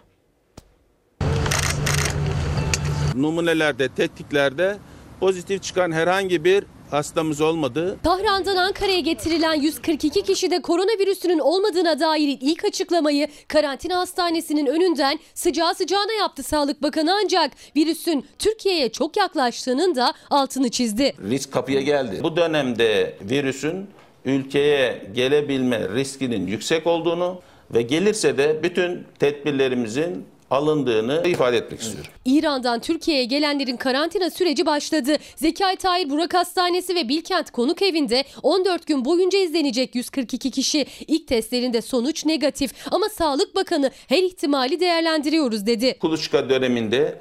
[3.15, 4.79] Numunelerde, tetkiklerde
[5.21, 7.99] pozitif çıkan herhangi bir hastamız olmadı.
[8.03, 16.13] Tahran'dan Ankara'ya getirilen 142 kişide koronavirüsünün olmadığına dair ilk açıklamayı karantina hastanesinin önünden sıcağı sıcağına
[16.13, 21.15] yaptı Sağlık Bakanı ancak virüsün Türkiye'ye çok yaklaştığının da altını çizdi.
[21.31, 22.21] Risk kapıya geldi.
[22.23, 23.87] Bu dönemde virüsün
[24.25, 27.41] ülkeye gelebilme riskinin yüksek olduğunu
[27.75, 32.11] ve gelirse de bütün tedbirlerimizin alındığını ifade etmek istiyorum.
[32.25, 35.17] İran'dan Türkiye'ye gelenlerin karantina süreci başladı.
[35.37, 40.87] Zekai Tahir Burak Hastanesi ve Bilkent Konuk Evi'nde 14 gün boyunca izlenecek 142 kişi.
[41.07, 45.99] İlk testlerinde sonuç negatif ama Sağlık Bakanı her ihtimali değerlendiriyoruz dedi.
[45.99, 47.21] Kuluçka döneminde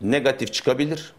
[0.00, 1.12] negatif çıkabilir.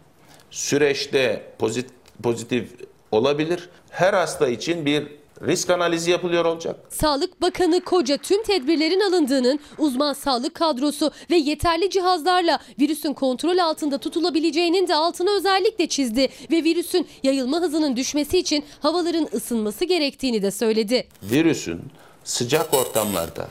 [0.50, 1.92] Süreçte pozitif,
[2.22, 2.68] pozitif
[3.12, 3.68] olabilir.
[3.90, 6.76] Her hasta için bir risk analizi yapılıyor olacak.
[6.88, 13.98] Sağlık Bakanı Koca tüm tedbirlerin alındığının uzman sağlık kadrosu ve yeterli cihazlarla virüsün kontrol altında
[13.98, 20.50] tutulabileceğinin de altını özellikle çizdi ve virüsün yayılma hızının düşmesi için havaların ısınması gerektiğini de
[20.50, 21.08] söyledi.
[21.22, 21.80] Virüsün
[22.24, 23.48] sıcak ortamlarda,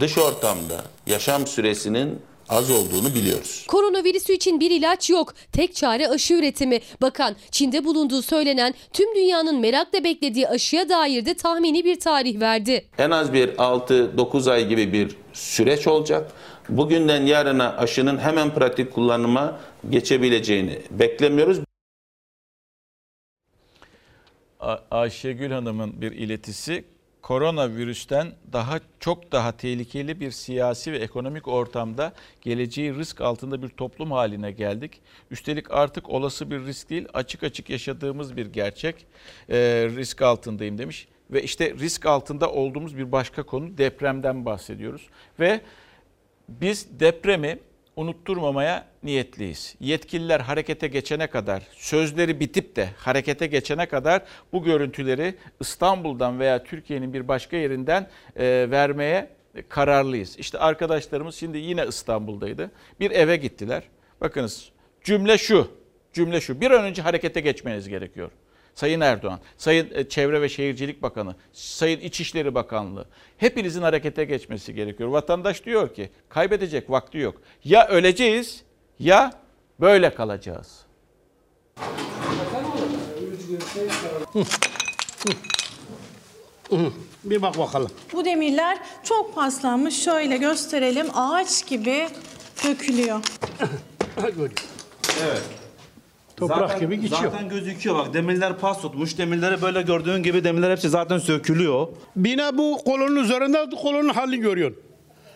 [0.00, 3.64] dış ortamda yaşam süresinin az olduğunu biliyoruz.
[3.68, 5.34] Koronavirüsü için bir ilaç yok.
[5.52, 6.80] Tek çare aşı üretimi.
[7.02, 12.86] Bakan Çin'de bulunduğu söylenen tüm dünyanın merakla beklediği aşıya dair de tahmini bir tarih verdi.
[12.98, 16.32] En az bir 6-9 ay gibi bir süreç olacak.
[16.68, 21.58] Bugünden yarına aşının hemen pratik kullanıma geçebileceğini beklemiyoruz.
[24.90, 26.84] Ayşegül Hanım'ın bir iletisi
[27.26, 34.12] koronavirüsten daha çok daha tehlikeli bir siyasi ve ekonomik ortamda geleceği risk altında bir toplum
[34.12, 35.00] haline geldik.
[35.30, 39.06] Üstelik artık olası bir risk değil açık açık yaşadığımız bir gerçek
[39.48, 39.56] e,
[39.96, 41.08] risk altındayım demiş.
[41.30, 45.08] Ve işte risk altında olduğumuz bir başka konu depremden bahsediyoruz.
[45.40, 45.60] Ve
[46.48, 47.58] biz depremi
[47.96, 49.76] unutturmamaya niyetliyiz.
[49.80, 57.12] Yetkililer harekete geçene kadar, sözleri bitip de harekete geçene kadar bu görüntüleri İstanbul'dan veya Türkiye'nin
[57.12, 59.30] bir başka yerinden e, vermeye
[59.68, 60.38] kararlıyız.
[60.38, 62.70] İşte arkadaşlarımız şimdi yine İstanbul'daydı.
[63.00, 63.82] Bir eve gittiler.
[64.20, 64.70] Bakınız
[65.04, 65.70] cümle şu,
[66.12, 66.60] cümle şu.
[66.60, 68.30] Bir an önce harekete geçmeniz gerekiyor.
[68.76, 73.06] Sayın Erdoğan, Sayın Çevre ve Şehircilik Bakanı, Sayın İçişleri Bakanlığı
[73.38, 75.08] hepinizin harekete geçmesi gerekiyor.
[75.08, 77.40] Vatandaş diyor ki kaybedecek vakti yok.
[77.64, 78.62] Ya öleceğiz
[78.98, 79.32] ya
[79.80, 80.86] böyle kalacağız.
[87.24, 87.90] Bir bak bakalım.
[88.12, 90.04] Bu demirler çok paslanmış.
[90.04, 91.06] Şöyle gösterelim.
[91.14, 92.08] Ağaç gibi
[92.64, 93.20] dökülüyor.
[95.22, 95.65] Evet.
[96.36, 97.22] Toprak Zaten- gibi geçiyor.
[97.22, 99.18] Zaten gözüküyor bak demirler pas tutmuş.
[99.18, 101.88] Demirleri böyle gördüğün gibi demirler hepsi zaten sökülüyor.
[102.16, 104.80] Bina bu kolonun üzerinde kolonun halini görüyorsun.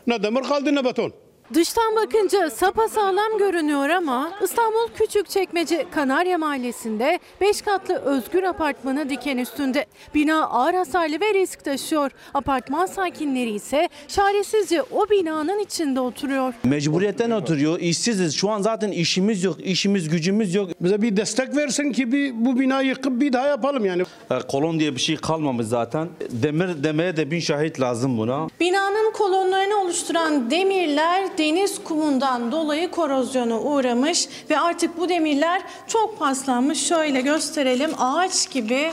[0.06, 1.12] Ne demir kaldı ne beton.
[1.54, 9.86] Dıştan bakınca sapasağlam görünüyor ama İstanbul Küçükçekmece Kanarya Mahallesi'nde 5 katlı özgür apartmanı diken üstünde.
[10.14, 12.10] Bina ağır hasarlı ve risk taşıyor.
[12.34, 16.54] Apartman sakinleri ise çaresizce o binanın içinde oturuyor.
[16.64, 17.80] Mecburiyetten oturuyor.
[17.80, 18.34] işsiziz.
[18.36, 19.56] Şu an zaten işimiz yok.
[19.64, 20.70] işimiz gücümüz yok.
[20.80, 24.02] Bize bir destek versin ki bir, bu binayı yıkıp bir daha yapalım yani.
[24.30, 26.08] E, Kolon diye bir şey kalmamış zaten.
[26.30, 28.48] Demir demeye de bin şahit lazım buna.
[28.60, 36.86] Binanın kolonlarını oluşturan demirler deniz kumundan dolayı korozyona uğramış ve artık bu demirler çok paslanmış.
[36.86, 38.92] Şöyle gösterelim ağaç gibi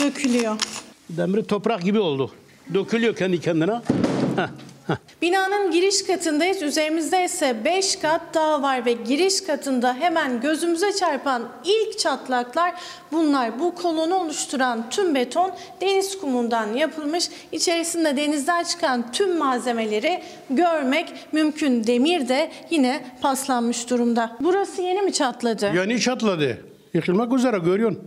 [0.00, 0.56] dökülüyor.
[1.10, 2.30] Demiri toprak gibi oldu.
[2.74, 3.72] Dökülüyor kendi kendine.
[4.36, 4.48] Heh.
[5.22, 6.62] Binanın giriş katındayız.
[6.62, 12.74] Üzerimizde ise 5 kat daha var ve giriş katında hemen gözümüze çarpan ilk çatlaklar
[13.12, 13.60] bunlar.
[13.60, 17.28] Bu kolonu oluşturan tüm beton deniz kumundan yapılmış.
[17.52, 21.86] İçerisinde denizden çıkan tüm malzemeleri görmek mümkün.
[21.86, 24.36] Demir de yine paslanmış durumda.
[24.40, 25.72] Burası yeni mi çatladı?
[25.74, 26.58] Yani çatladı.
[26.94, 28.00] Yıkılmak üzere görüyorsun.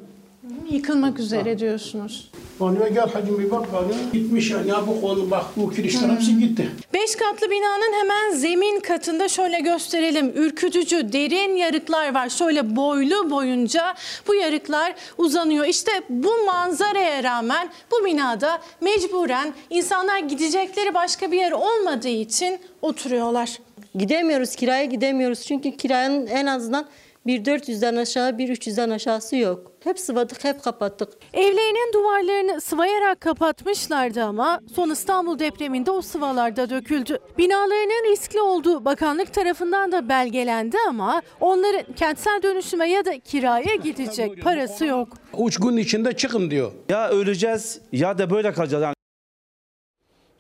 [0.69, 2.32] Yıkılmak üzere diyorsunuz.
[2.59, 3.87] Onu gel hacım bir bak bana.
[4.13, 6.71] Gitmiş yani ya bu konu bak bu kirişler hepsi gitti.
[6.93, 10.31] Beş katlı binanın hemen zemin katında şöyle gösterelim.
[10.35, 12.29] Ürkütücü derin yarıklar var.
[12.29, 13.95] Şöyle boylu boyunca
[14.27, 15.65] bu yarıklar uzanıyor.
[15.65, 23.59] İşte bu manzaraya rağmen bu binada mecburen insanlar gidecekleri başka bir yer olmadığı için oturuyorlar.
[23.95, 25.41] Gidemiyoruz, kiraya gidemiyoruz.
[25.41, 26.85] Çünkü kiranın en azından
[27.27, 29.74] bir 400'den aşağı, bir 300'den aşağısı yok.
[29.86, 31.10] Hep sıvadık, hep kapattık.
[31.34, 37.17] Evlerinin duvarlarını sıvayarak kapatmışlardı ama son İstanbul depreminde o sıvalarda döküldü.
[37.38, 44.41] Binalarının riskli olduğu bakanlık tarafından da belgelendi ama onların kentsel dönüşüme ya da kiraya gidecek
[44.41, 45.08] parası yok.
[45.45, 46.71] Üç gün içinde çıkın diyor.
[46.89, 48.84] Ya öleceğiz ya da böyle kalacağız.
[48.84, 48.95] Yani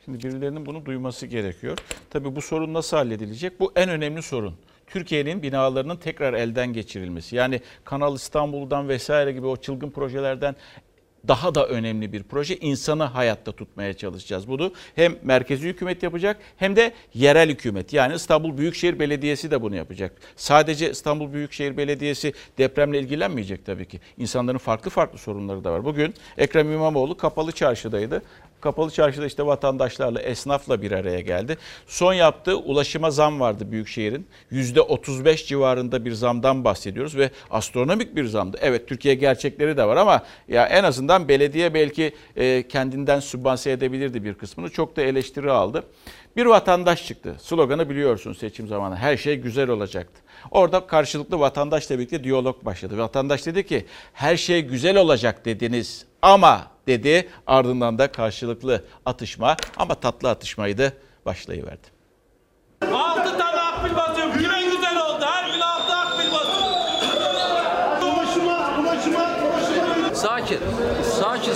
[0.05, 1.77] Şimdi birilerinin bunu duyması gerekiyor.
[2.09, 3.59] Tabii bu sorun nasıl halledilecek?
[3.59, 4.55] Bu en önemli sorun.
[4.87, 7.35] Türkiye'nin binalarının tekrar elden geçirilmesi.
[7.35, 10.55] Yani Kanal İstanbul'dan vesaire gibi o çılgın projelerden
[11.27, 12.57] daha da önemli bir proje.
[12.57, 14.47] İnsanı hayatta tutmaya çalışacağız.
[14.47, 17.93] Bunu hem merkezi hükümet yapacak hem de yerel hükümet.
[17.93, 20.11] Yani İstanbul Büyükşehir Belediyesi de bunu yapacak.
[20.35, 23.99] Sadece İstanbul Büyükşehir Belediyesi depremle ilgilenmeyecek tabii ki.
[24.17, 25.85] İnsanların farklı farklı sorunları da var.
[25.85, 28.21] Bugün Ekrem İmamoğlu kapalı çarşıdaydı.
[28.65, 31.57] Kapalı çarşıda işte vatandaşlarla, esnafla bir araya geldi.
[31.87, 34.27] Son yaptığı ulaşıma zam vardı Büyükşehir'in.
[34.51, 38.57] %35 civarında bir zamdan bahsediyoruz ve astronomik bir zamdı.
[38.61, 44.23] Evet Türkiye gerçekleri de var ama ya en azından belediye belki e, kendinden sübvanse edebilirdi
[44.23, 44.69] bir kısmını.
[44.69, 45.83] Çok da eleştiri aldı.
[46.35, 47.35] Bir vatandaş çıktı.
[47.41, 48.95] Sloganı biliyorsun seçim zamanı.
[48.95, 50.21] Her şey güzel olacaktı.
[50.51, 52.97] Orada karşılıklı vatandaşla birlikte diyalog başladı.
[52.97, 57.29] Vatandaş dedi ki her şey güzel olacak dediniz ama dedi.
[57.47, 60.93] Ardından da karşılıklı atışma ama tatlı atışmaydı
[61.25, 61.87] başlayıverdi.
[62.93, 64.33] 6 tane akbil basıyorum.
[64.33, 65.25] Kime güzel oldu?
[65.25, 66.75] Her gün 6 akbil basıyorum.
[68.15, 70.15] Ulaşıma, ulaşıma, ulaşıma.
[70.15, 70.59] Sakin.
[71.03, 71.53] Sakin,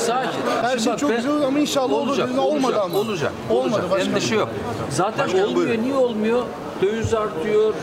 [0.88, 2.08] bak çok güzel ama inşallah olur.
[2.08, 2.98] olacak, Olmadı olacak, ama.
[2.98, 3.32] Olacak.
[3.50, 4.08] Olmadı olacak.
[4.08, 4.50] Endişe yok.
[4.90, 5.68] Zaten Başkanım, olmuyor.
[5.68, 5.84] buyurun.
[5.84, 6.44] Niye olmuyor?
[6.82, 7.74] Döviz artıyor,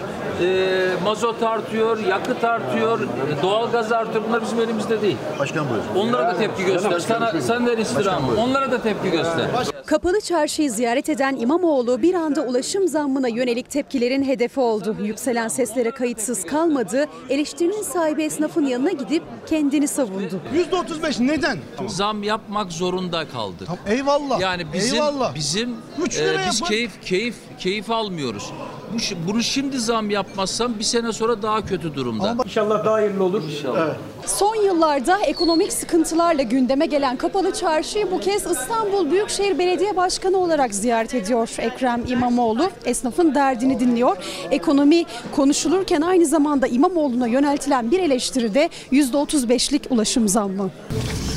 [0.43, 4.25] e, mazot artıyor, yakıt artıyor, e, doğalgaz artıyor.
[4.29, 5.17] Bunlar bizim elimizde değil.
[5.39, 5.87] Başkan buyurun.
[6.09, 6.99] Onlara da tepki göster.
[7.01, 8.23] Sana, sen de istirham.
[8.39, 9.47] Onlara da tepki göster.
[9.87, 14.97] Kapalı çarşıyı ziyaret eden İmamoğlu bir anda ulaşım zammına yönelik tepkilerin hedefi oldu.
[15.03, 17.07] Yükselen seslere kayıtsız kalmadı.
[17.31, 20.41] Eleştirinin sahibi esnafın yanına gidip kendini savundu.
[20.73, 21.59] %35 neden?
[21.87, 23.69] Zam yapmak zorunda kaldık.
[23.87, 24.41] Eyvallah.
[24.41, 25.35] Yani bizim Eyvallah.
[25.35, 25.75] bizim e,
[26.07, 26.67] biz yapın.
[26.67, 28.53] keyif keyif keyif almıyoruz.
[28.95, 32.37] Bu, bunu şimdi zam yapmazsam bir sene sonra daha kötü durumda.
[32.45, 33.43] İnşallah daha hayırlı olur.
[33.43, 33.89] İnşallah.
[34.27, 40.75] Son yıllarda ekonomik sıkıntılarla gündeme gelen Kapalı Çarşı'yı bu kez İstanbul Büyükşehir Belediye Başkanı olarak
[40.75, 42.71] ziyaret ediyor Ekrem İmamoğlu.
[42.85, 44.17] Esnafın derdini dinliyor.
[44.51, 45.05] Ekonomi
[45.37, 50.71] konuşulurken aynı zamanda İmamoğlu'na yöneltilen bir eleştiri de %35'lik ulaşım zammı.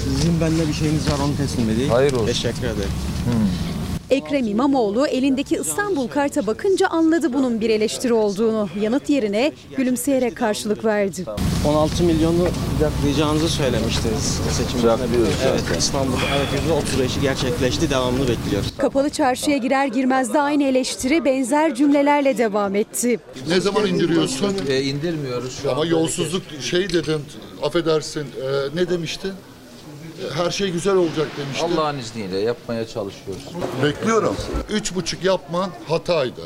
[0.04, 1.92] Sizin bende bir şeyiniz var onu teslim edeyim.
[1.92, 2.26] Hayır olsun.
[2.26, 2.92] Teşekkür ederim.
[4.10, 8.70] Ekrem İmamoğlu elindeki İstanbul karta bakınca anladı bunun bir eleştiri olduğunu.
[8.82, 11.26] Yanıt yerine gülümseyerek karşılık verdi.
[11.68, 12.48] 16 milyonu
[12.82, 15.00] yaklayacağınızı söylemiştiniz seçimden.
[15.48, 16.48] Evet İstanbul'da evet
[17.00, 18.74] %35'i gerçekleşti devamını bekliyoruz.
[18.78, 23.20] Kapalı çarşıya girer girmez de aynı eleştiri benzer cümlelerle devam etti.
[23.48, 24.56] Ne zaman indiriyorsun?
[24.70, 27.22] E, indirmiyoruz şu Ama yolsuzluk şey dedin,
[27.64, 29.32] affedersin, e, ne demiştin?
[30.34, 31.66] Her şey güzel olacak demişti.
[31.66, 33.44] Allah'ın izniyle yapmaya çalışıyoruz.
[33.84, 34.36] Bekliyorum.
[34.70, 36.42] Üç buçuk yapman hataydı.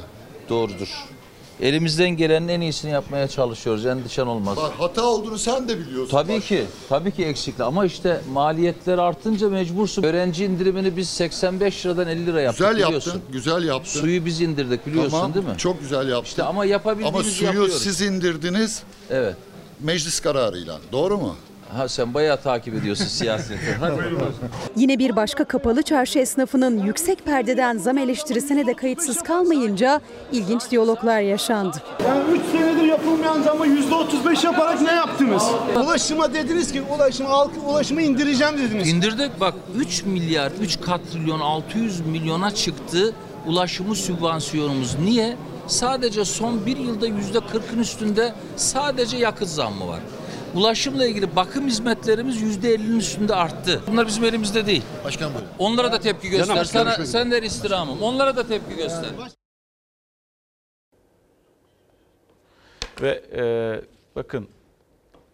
[0.50, 0.90] Doğrudur.
[1.62, 3.86] Elimizden gelenin en iyisini yapmaya çalışıyoruz.
[3.86, 4.58] Endişen olmaz.
[4.58, 6.12] Bak hata olduğunu sen de biliyorsun.
[6.12, 6.66] Tabii ki.
[6.90, 10.04] Tabii ki eksikli ama işte maliyetler artınca mecbursun.
[10.04, 13.12] Öğrenci indirimini biz 85 liradan 50 lira yaptık Güzel biliyorsun.
[13.12, 14.00] yaptın, güzel yaptın.
[14.00, 15.58] Suyu biz indirdik biliyorsun Tamam, değil mi?
[15.58, 16.26] Çok güzel yaptın.
[16.30, 17.82] İşte ama yapabildiğimizi Ama suyu yapıyoruz.
[17.84, 18.84] siz indirdiniz.
[19.10, 19.36] Evet.
[19.80, 20.80] Meclis kararıyla.
[20.92, 21.36] Doğru mu?
[21.72, 23.76] Ha sen bayağı takip ediyorsun siyaseti.
[23.80, 24.34] Hadi bakalım.
[24.76, 30.02] Yine bir başka kapalı çarşı esnafının yüksek perdeden zam eleştirisine de kayıtsız kalmayınca
[30.32, 31.78] ilginç diyaloglar yaşandı.
[32.08, 35.44] Yani 3 senedir yapılmayan zamı %35 yaparak ne yaptınız?
[35.76, 38.90] Ulaşıma dediniz ki ulaşım, halk ulaşımı indireceğim dediniz.
[38.90, 43.14] İndirdik bak 3 milyar 3 katrilyon 600 milyona çıktı
[43.48, 44.96] ulaşımı sübvansiyonumuz.
[45.00, 45.38] Niye?
[45.68, 50.00] Sadece son bir yılda yüzde 40'ın üstünde sadece yakıt zammı var.
[50.56, 53.82] Ulaşımla ilgili bakım hizmetlerimiz yüzde 50'nin üstünde arttı.
[53.88, 54.84] Bunlar bizim elimizde değil.
[55.06, 55.50] Başkan buyurun.
[55.60, 56.56] Onlara da tepki göster.
[56.56, 58.02] Yanım, Sana, senden istirhamım.
[58.02, 59.10] Onlara da tepki göster.
[63.02, 63.44] Ve e,
[64.16, 64.48] bakın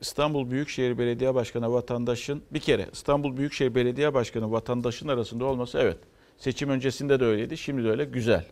[0.02, 5.98] İstanbul Büyükşehir Belediye Başkanı vatandaşın bir kere İstanbul Büyükşehir Belediye Başkanı vatandaşın arasında olması evet.
[6.38, 7.58] Seçim öncesinde de öyleydi.
[7.58, 8.46] Şimdi de öyle güzel.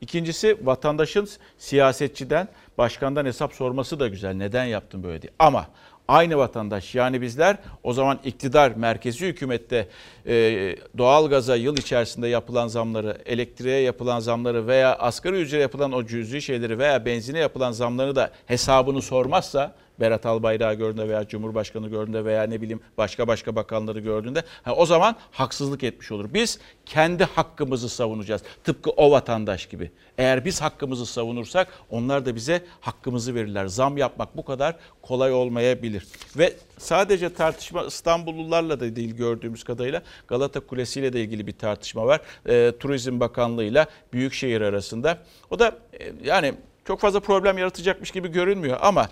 [0.00, 1.28] İkincisi vatandaşın
[1.58, 2.48] siyasetçiden,
[2.78, 4.34] başkandan hesap sorması da güzel.
[4.34, 5.32] Neden yaptın böyle diye.
[5.38, 5.66] Ama
[6.08, 6.94] aynı vatandaş.
[6.94, 9.88] Yani bizler o zaman iktidar merkezi hükümette
[10.26, 16.42] e, doğalgaza yıl içerisinde yapılan zamları, elektriğe yapılan zamları veya asgari ücrete yapılan o cüzi
[16.42, 22.42] şeyleri veya benzine yapılan zamları da hesabını sormazsa Berat Albayrak'ı gördüğünde veya Cumhurbaşkanı gördüğünde veya
[22.42, 26.34] ne bileyim başka başka bakanları gördüğünde ha, o zaman haksızlık etmiş olur.
[26.34, 28.42] Biz kendi hakkımızı savunacağız.
[28.64, 29.90] Tıpkı o vatandaş gibi.
[30.18, 33.66] Eğer biz hakkımızı savunursak onlar da bize hakkımızı verirler.
[33.66, 36.06] Zam yapmak bu kadar kolay olmayabilir.
[36.36, 42.06] Ve sadece tartışma İstanbullularla da değil gördüğümüz kadarıyla Galata Kulesi ile de ilgili bir tartışma
[42.06, 42.20] var.
[42.46, 45.18] E, Turizm Bakanlığı ile Büyükşehir arasında.
[45.50, 49.08] O da e, yani çok fazla problem yaratacakmış gibi görünmüyor ama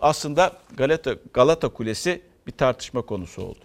[0.00, 3.58] aslında Galata, Galata Kulesi bir tartışma konusu oldu.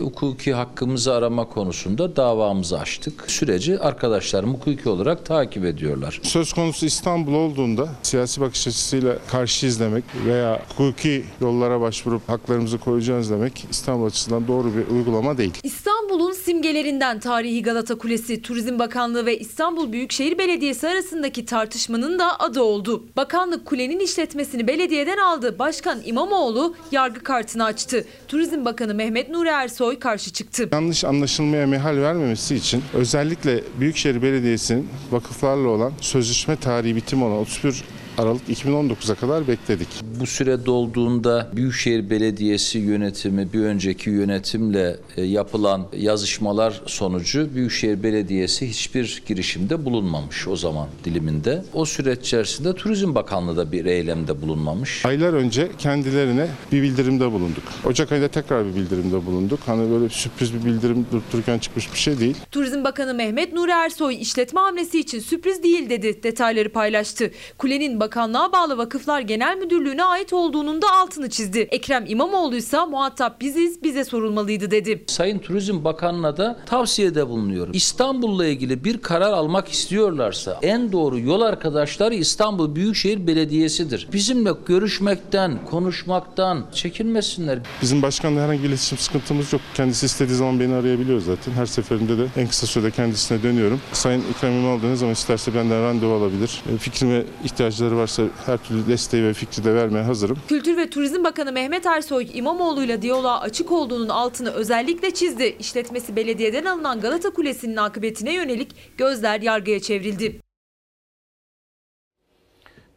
[0.00, 3.24] Hukuki hakkımızı arama konusunda davamızı açtık.
[3.30, 6.20] Süreci arkadaşlarım hukuki olarak takip ediyorlar.
[6.22, 13.30] Söz konusu İstanbul olduğunda siyasi bakış açısıyla karşı izlemek veya hukuki yollara başvurup haklarımızı koruyacağız
[13.30, 15.52] demek İstanbul açısından doğru bir uygulama değil.
[15.62, 22.62] İstanbul'un simgelerinden tarihi Galata Kulesi, Turizm Bakanlığı ve İstanbul Büyükşehir Belediyesi arasındaki tartışmanın da adı
[22.62, 23.04] oldu.
[23.16, 25.58] Bakanlık kulenin işletmesini belediyeden aldı.
[25.58, 28.04] Başkan İmamoğlu yargı kartını açtı.
[28.28, 30.68] Turizm Bakanı Mehmet Nuri Ersoy karşı çıktı.
[30.72, 37.84] Yanlış anlaşılmaya mehal vermemesi için özellikle Büyükşehir Belediyesi'nin vakıflarla olan sözleşme tarihi bitim olan 31
[38.18, 39.88] Aralık 2019'a kadar bekledik.
[40.20, 49.22] Bu süre dolduğunda Büyükşehir Belediyesi yönetimi bir önceki yönetimle yapılan yazışmalar sonucu Büyükşehir Belediyesi hiçbir
[49.26, 51.64] girişimde bulunmamış o zaman diliminde.
[51.74, 55.06] O süreç içerisinde Turizm Bakanlığı da bir eylemde bulunmamış.
[55.06, 57.62] Aylar önce kendilerine bir bildirimde bulunduk.
[57.84, 59.60] Ocak ayında tekrar bir bildirimde bulunduk.
[59.66, 62.36] Hani böyle sürpriz bir bildirim durup dururken çıkmış bir şey değil.
[62.50, 66.22] Turizm Bakanı Mehmet Nuri Ersoy işletme hamlesi için sürpriz değil dedi.
[66.22, 67.30] Detayları paylaştı.
[67.58, 71.58] Kulenin bakanlığa bağlı Vakıflar Genel Müdürlüğü'ne ait olduğunun da altını çizdi.
[71.58, 75.01] Ekrem İmamoğlu ise muhatap biziz, bize sorulmalıydı dedi.
[75.06, 77.72] Sayın Turizm Bakanı'na da tavsiyede bulunuyorum.
[77.74, 84.08] İstanbul'la ilgili bir karar almak istiyorlarsa en doğru yol arkadaşları İstanbul Büyükşehir Belediyesi'dir.
[84.12, 87.58] Bizimle görüşmekten, konuşmaktan çekinmesinler.
[87.82, 89.62] Bizim başkanla herhangi bir iletişim sıkıntımız yok.
[89.74, 91.52] Kendisi istediği zaman beni arayabiliyor zaten.
[91.52, 93.80] Her seferinde de en kısa sürede kendisine dönüyorum.
[93.92, 96.62] Sayın Ekrem İmamoğlu ne zaman isterse benden randevu alabilir.
[96.74, 100.38] E, Fikrime ihtiyacları varsa her türlü desteği ve fikri de vermeye hazırım.
[100.48, 105.56] Kültür ve Turizm Bakanı Mehmet Ersoy İmamoğlu'yla diyaloğa açık olduğunun altını özellikle çizdi.
[105.58, 110.40] İşletmesi belediyeden alınan Galata Kulesi'nin akıbetine yönelik gözler yargıya çevrildi.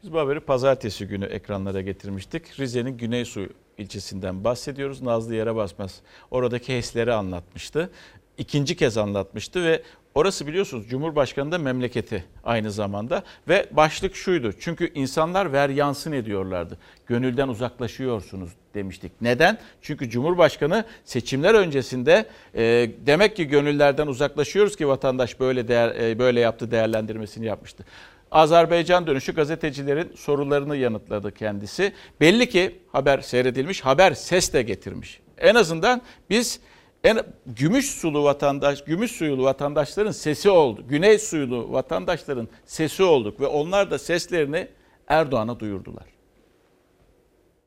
[0.04, 2.60] Biz bu haberi pazartesi günü ekranlara getirmiştik.
[2.60, 5.02] Rize'nin Güneysu ilçesinden bahsediyoruz.
[5.02, 6.02] Nazlı yere basmaz.
[6.32, 7.90] Oradaki HES'leri anlatmıştı.
[8.38, 9.84] İkinci kez anlatmıştı ve
[10.16, 13.24] orası biliyorsunuz Cumhurbaşkanı da memleketi aynı zamanda.
[13.48, 14.54] Ve başlık şuydu.
[14.60, 16.78] Çünkü insanlar ver yansın ediyorlardı.
[17.08, 19.12] Gönülden uzaklaşıyorsunuz demiştik.
[19.22, 19.58] Neden?
[19.82, 26.40] Çünkü Cumhurbaşkanı seçimler öncesinde e, demek ki gönüllerden uzaklaşıyoruz ki vatandaş böyle değer, e, böyle
[26.40, 27.86] yaptı değerlendirmesini yapmıştı.
[28.32, 31.94] Azerbaycan dönüşü gazetecilerin sorularını yanıtladı kendisi.
[32.22, 35.20] Belli ki haber seyredilmiş, haber ses de getirmiş.
[35.38, 36.60] En azından biz
[37.06, 40.86] en gümüş sulu vatandaş, gümüş suyulu vatandaşların sesi oldu.
[40.88, 44.68] Güney suyulu vatandaşların sesi olduk ve onlar da seslerini
[45.08, 46.06] Erdoğan'a duyurdular.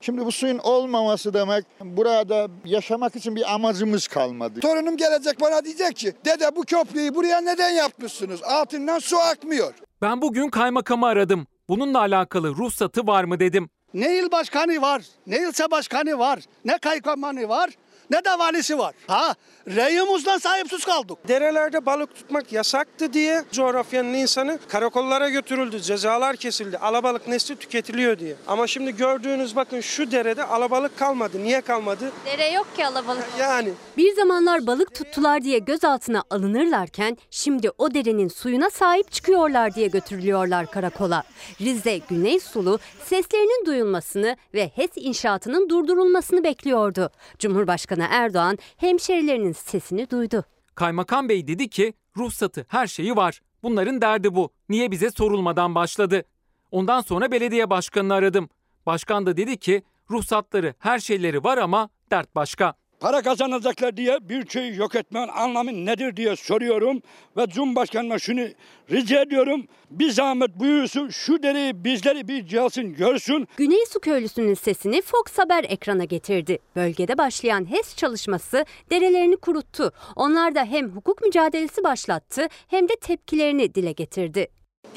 [0.01, 4.61] Şimdi bu suyun olmaması demek burada yaşamak için bir amacımız kalmadı.
[4.61, 8.43] Torunum gelecek bana diyecek ki dede bu köprüyü buraya neden yapmışsınız?
[8.43, 9.75] Altından su akmıyor.
[10.03, 11.47] Ben bugün kaymakamı aradım.
[11.69, 13.71] Bununla alakalı ruhsatı var mı dedim.
[13.95, 17.71] Ne il başkanı var, ne ilçe başkanı var, ne kaymakamı var,
[18.11, 18.95] ne de valisi var.
[19.07, 19.35] Ha,
[19.69, 21.19] reyimizden sahipsiz kaldık.
[21.29, 26.79] Derelerde balık tutmak yasaktı diye coğrafyanın insanı karakollara götürüldü, cezalar kesildi.
[26.79, 28.37] Alabalık nesli tüketiliyor diye.
[28.47, 31.43] Ama şimdi gördüğünüz bakın şu derede alabalık kalmadı.
[31.43, 32.13] Niye kalmadı?
[32.27, 33.25] Dere yok ki alabalık.
[33.41, 33.73] Yani.
[33.97, 40.71] Bir zamanlar balık tuttular diye gözaltına alınırlarken şimdi o derenin suyuna sahip çıkıyorlar diye götürülüyorlar
[40.71, 41.23] karakola.
[41.61, 47.11] Rize Güney Sulu seslerinin duyulmasını ve HES inşaatının durdurulmasını bekliyordu.
[47.39, 50.45] Cumhurbaşkanı Erdoğan hemşerilerinin sesini duydu.
[50.75, 53.41] Kaymakam Bey dedi ki ruhsatı her şeyi var.
[53.63, 54.51] Bunların derdi bu.
[54.69, 56.23] Niye bize sorulmadan başladı?
[56.71, 58.49] Ondan sonra belediye başkanını aradım.
[58.87, 62.75] Başkan da dedi ki ruhsatları her şeyleri var ama dert başka.
[63.01, 67.03] Para kazanacaklar diye bir şeyi yok etmenin anlamı nedir diye soruyorum.
[67.37, 68.49] Ve Cumhurbaşkanı'na şunu
[68.91, 69.67] rica ediyorum.
[69.91, 73.49] Bir zahmet buyursun şu dereyi bizleri bir cihazın görsün.
[73.57, 76.59] Güney Su Köylüsü'nün sesini Fox Haber ekrana getirdi.
[76.77, 79.93] Bölgede başlayan HES çalışması derelerini kuruttu.
[80.17, 84.49] Onlar da hem hukuk mücadelesi başlattı hem de tepkilerini dile getirdi.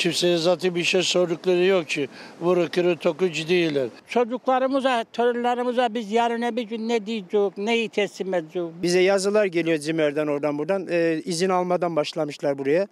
[0.01, 2.09] Kimseye zaten bir şey sordukları yok ki.
[2.41, 3.87] Vuru kırı tokucu değiller.
[4.07, 8.69] Çocuklarımıza, torunlarımıza biz yarın bir gün ne diyeceğiz, neyi teslim edeceğiz?
[8.81, 10.87] Bize yazılar geliyor Cimer'den oradan buradan.
[10.89, 12.87] Ee, izin almadan başlamışlar buraya.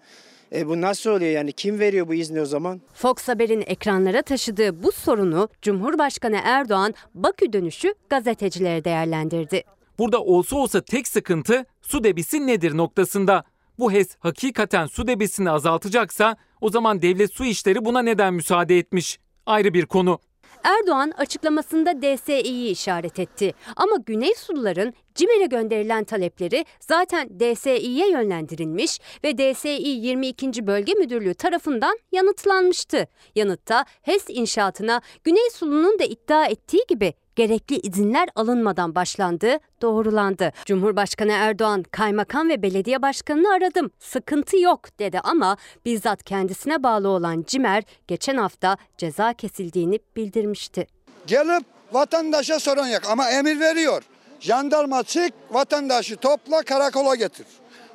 [0.55, 1.51] E, bu nasıl oluyor yani?
[1.51, 2.81] Kim veriyor bu izni o zaman?
[2.93, 9.63] Fox Haber'in ekranlara taşıdığı bu sorunu Cumhurbaşkanı Erdoğan Bakü dönüşü gazetecilere değerlendirdi.
[9.99, 13.43] Burada olsa olsa tek sıkıntı su debisi nedir noktasında.
[13.79, 19.19] Bu HES hakikaten su debisini azaltacaksa o zaman devlet su işleri buna neden müsaade etmiş?
[19.45, 20.19] Ayrı bir konu.
[20.63, 23.53] Erdoğan açıklamasında DSİ'yi işaret etti.
[23.75, 30.67] Ama Güney Suluların CİMER'e gönderilen talepleri zaten DSİ'ye yönlendirilmiş ve DSİ 22.
[30.67, 33.07] Bölge Müdürlüğü tarafından yanıtlanmıştı.
[33.35, 40.51] Yanıtta HES inşaatına Güney Sulu'nun da iddia ettiği gibi gerekli izinler alınmadan başlandığı doğrulandı.
[40.65, 43.91] Cumhurbaşkanı Erdoğan kaymakam ve belediye başkanını aradım.
[43.99, 50.87] Sıkıntı yok dedi ama bizzat kendisine bağlı olan CİMER geçen hafta ceza kesildiğini bildirmişti.
[51.27, 54.03] Gelip vatandaşa sorun yok ama emir veriyor.
[54.39, 57.47] Jandarma çık vatandaşı topla karakola getir.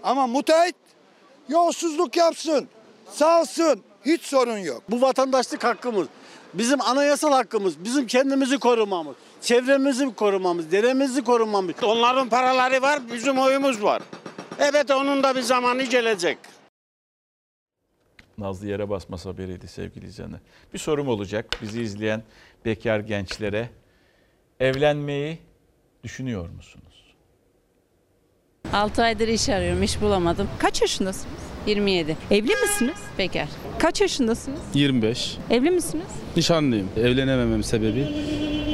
[0.02, 0.76] Ama müteahhit
[1.48, 2.68] yolsuzluk yapsın,
[3.10, 4.82] salsın hiç sorun yok.
[4.90, 6.06] Bu vatandaşlık hakkımız.
[6.54, 11.74] Bizim anayasal hakkımız, bizim kendimizi korumamız, çevremizi korumamız, deremizi korumamız.
[11.82, 14.02] Onların paraları var, bizim oyumuz var.
[14.58, 16.38] Evet onun da bir zamanı gelecek.
[18.38, 20.40] Nazlı yere basmaz haberiydi sevgili izleyenler.
[20.74, 22.22] Bir sorum olacak bizi izleyen
[22.64, 23.70] bekar gençlere.
[24.60, 25.38] Evlenmeyi
[26.04, 26.84] düşünüyor musunuz?
[28.72, 30.48] 6 aydır iş arıyorum, iş bulamadım.
[30.58, 31.42] Kaç yaşındasınız?
[31.66, 32.16] 27.
[32.30, 32.96] Evli misiniz?
[33.18, 33.48] Bekar.
[33.78, 34.60] Kaç yaşındasınız?
[34.74, 35.38] 25.
[35.50, 36.06] Evli misiniz?
[36.36, 36.88] Nişanlıyım.
[36.96, 38.08] Evlenememem sebebi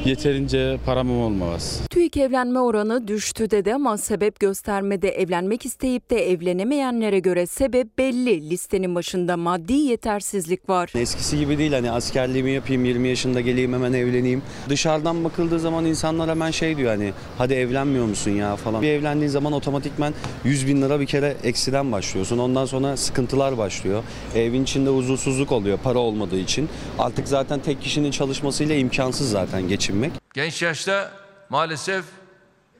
[0.04, 1.88] yeterince paramın olmaması.
[1.88, 8.50] TÜİK evlenme oranı düştü dedi ama sebep göstermede evlenmek isteyip de evlenemeyenlere göre sebep belli.
[8.50, 10.92] Listenin başında maddi yetersizlik var.
[10.94, 14.42] Eskisi gibi değil hani askerliğimi yapayım 20 yaşında geleyim hemen evleneyim.
[14.68, 18.82] Dışarıdan bakıldığı zaman insanlar hemen şey diyor hani hadi evlenmiyor musun ya falan.
[18.82, 22.38] Bir evlendiğin zaman otomatikman 100 bin lira bir kere eksiden başlıyorsun.
[22.38, 24.02] Ondan sonra sıkıntılar başlıyor.
[24.34, 26.68] Evin içinde huzursuzluk oluyor para olmadığı için.
[26.98, 30.12] Artık zaten tek kişinin çalışmasıyla imkansız zaten geçinmek.
[30.34, 31.12] Genç yaşta
[31.48, 32.04] maalesef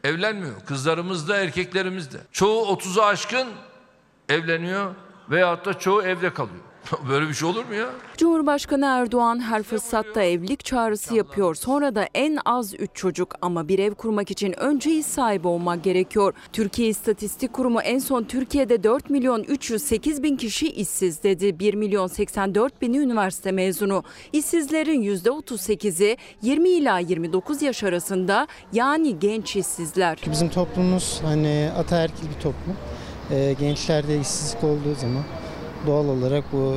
[0.05, 0.55] evlenmiyor.
[0.67, 2.19] Kızlarımız da erkeklerimiz de.
[2.33, 3.49] Çoğu 30'u aşkın
[4.29, 4.95] evleniyor
[5.31, 6.65] veyahut da çoğu evde kalıyor.
[7.09, 7.87] Böyle bir şey olur mu ya?
[8.17, 11.55] Cumhurbaşkanı Erdoğan her fırsatta evlilik çağrısı yapıyor.
[11.55, 15.85] Sonra da en az 3 çocuk ama bir ev kurmak için önce iş sahibi olmak
[15.85, 16.35] gerekiyor.
[16.53, 21.59] Türkiye İstatistik Kurumu en son Türkiye'de 4 milyon 308 bin kişi işsiz dedi.
[21.59, 24.05] 1 milyon 84 bini üniversite mezunu.
[24.33, 30.19] İşsizlerin %38'i 20 ila 29 yaş arasında yani genç işsizler.
[30.31, 32.77] Bizim toplumumuz hani ataerkil bir toplum.
[33.31, 35.23] Ee, gençlerde işsizlik olduğu zaman
[35.87, 36.77] doğal olarak bu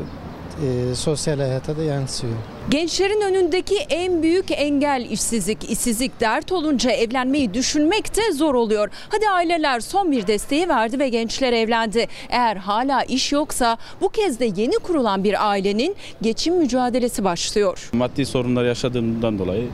[0.62, 2.34] e, sosyal hayata da yansıyor.
[2.70, 5.70] Gençlerin önündeki en büyük engel işsizlik.
[5.70, 8.89] İşsizlik dert olunca evlenmeyi düşünmek de zor oluyor.
[9.10, 12.08] Hadi aileler son bir desteği verdi ve gençler evlendi.
[12.30, 17.89] Eğer hala iş yoksa bu kez de yeni kurulan bir ailenin geçim mücadelesi başlıyor.
[17.93, 19.68] Maddi sorunlar yaşadığımdan dolayı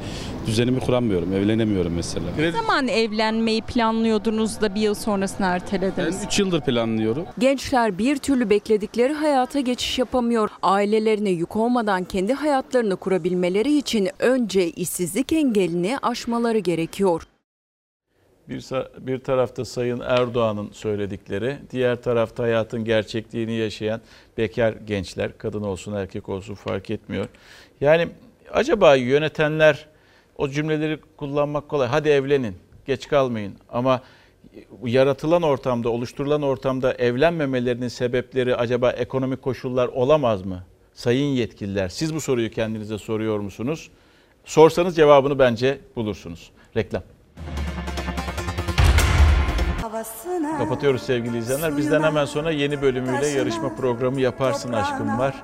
[0.47, 2.25] düzenimi kuramıyorum, evlenemiyorum mesela.
[2.39, 6.15] Ne zaman evlenmeyi planlıyordunuz da bir yıl sonrasını ertelediniz?
[6.21, 7.25] Ben 3 yıldır planlıyorum.
[7.39, 10.49] Gençler bir türlü bekledikleri hayata geçiş yapamıyor.
[10.69, 17.23] Ailelerine yük olmadan kendi hayatları hayatlarını kurabilmeleri için önce işsizlik engelini aşmaları gerekiyor.
[18.49, 18.65] Bir,
[18.99, 24.01] bir tarafta Sayın Erdoğan'ın söyledikleri, diğer tarafta hayatın gerçekliğini yaşayan
[24.37, 27.25] bekar gençler, kadın olsun erkek olsun fark etmiyor.
[27.81, 28.07] Yani
[28.51, 29.87] acaba yönetenler
[30.37, 31.87] o cümleleri kullanmak kolay.
[31.87, 32.55] Hadi evlenin,
[32.85, 34.01] geç kalmayın ama
[34.83, 40.63] yaratılan ortamda, oluşturulan ortamda evlenmemelerinin sebepleri acaba ekonomik koşullar olamaz mı?
[40.93, 43.89] Sayın yetkililer, siz bu soruyu kendinize soruyor musunuz?
[44.45, 46.51] Sorsanız cevabını bence bulursunuz.
[46.75, 47.03] Reklam.
[50.57, 51.77] Kapatıyoruz sevgili izleyenler.
[51.77, 55.43] Bizden hemen sonra yeni bölümüyle yarışma programı Yaparsın Aşkım var.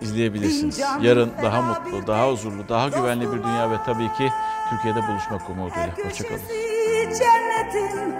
[0.00, 0.78] İzleyebilirsiniz.
[1.02, 4.32] Yarın daha mutlu, daha huzurlu, daha güvenli bir dünya ve tabii ki
[4.70, 5.94] Türkiye'de buluşmak umuduyla.
[6.04, 6.65] Hoşçakalın
[7.18, 8.14] cennetin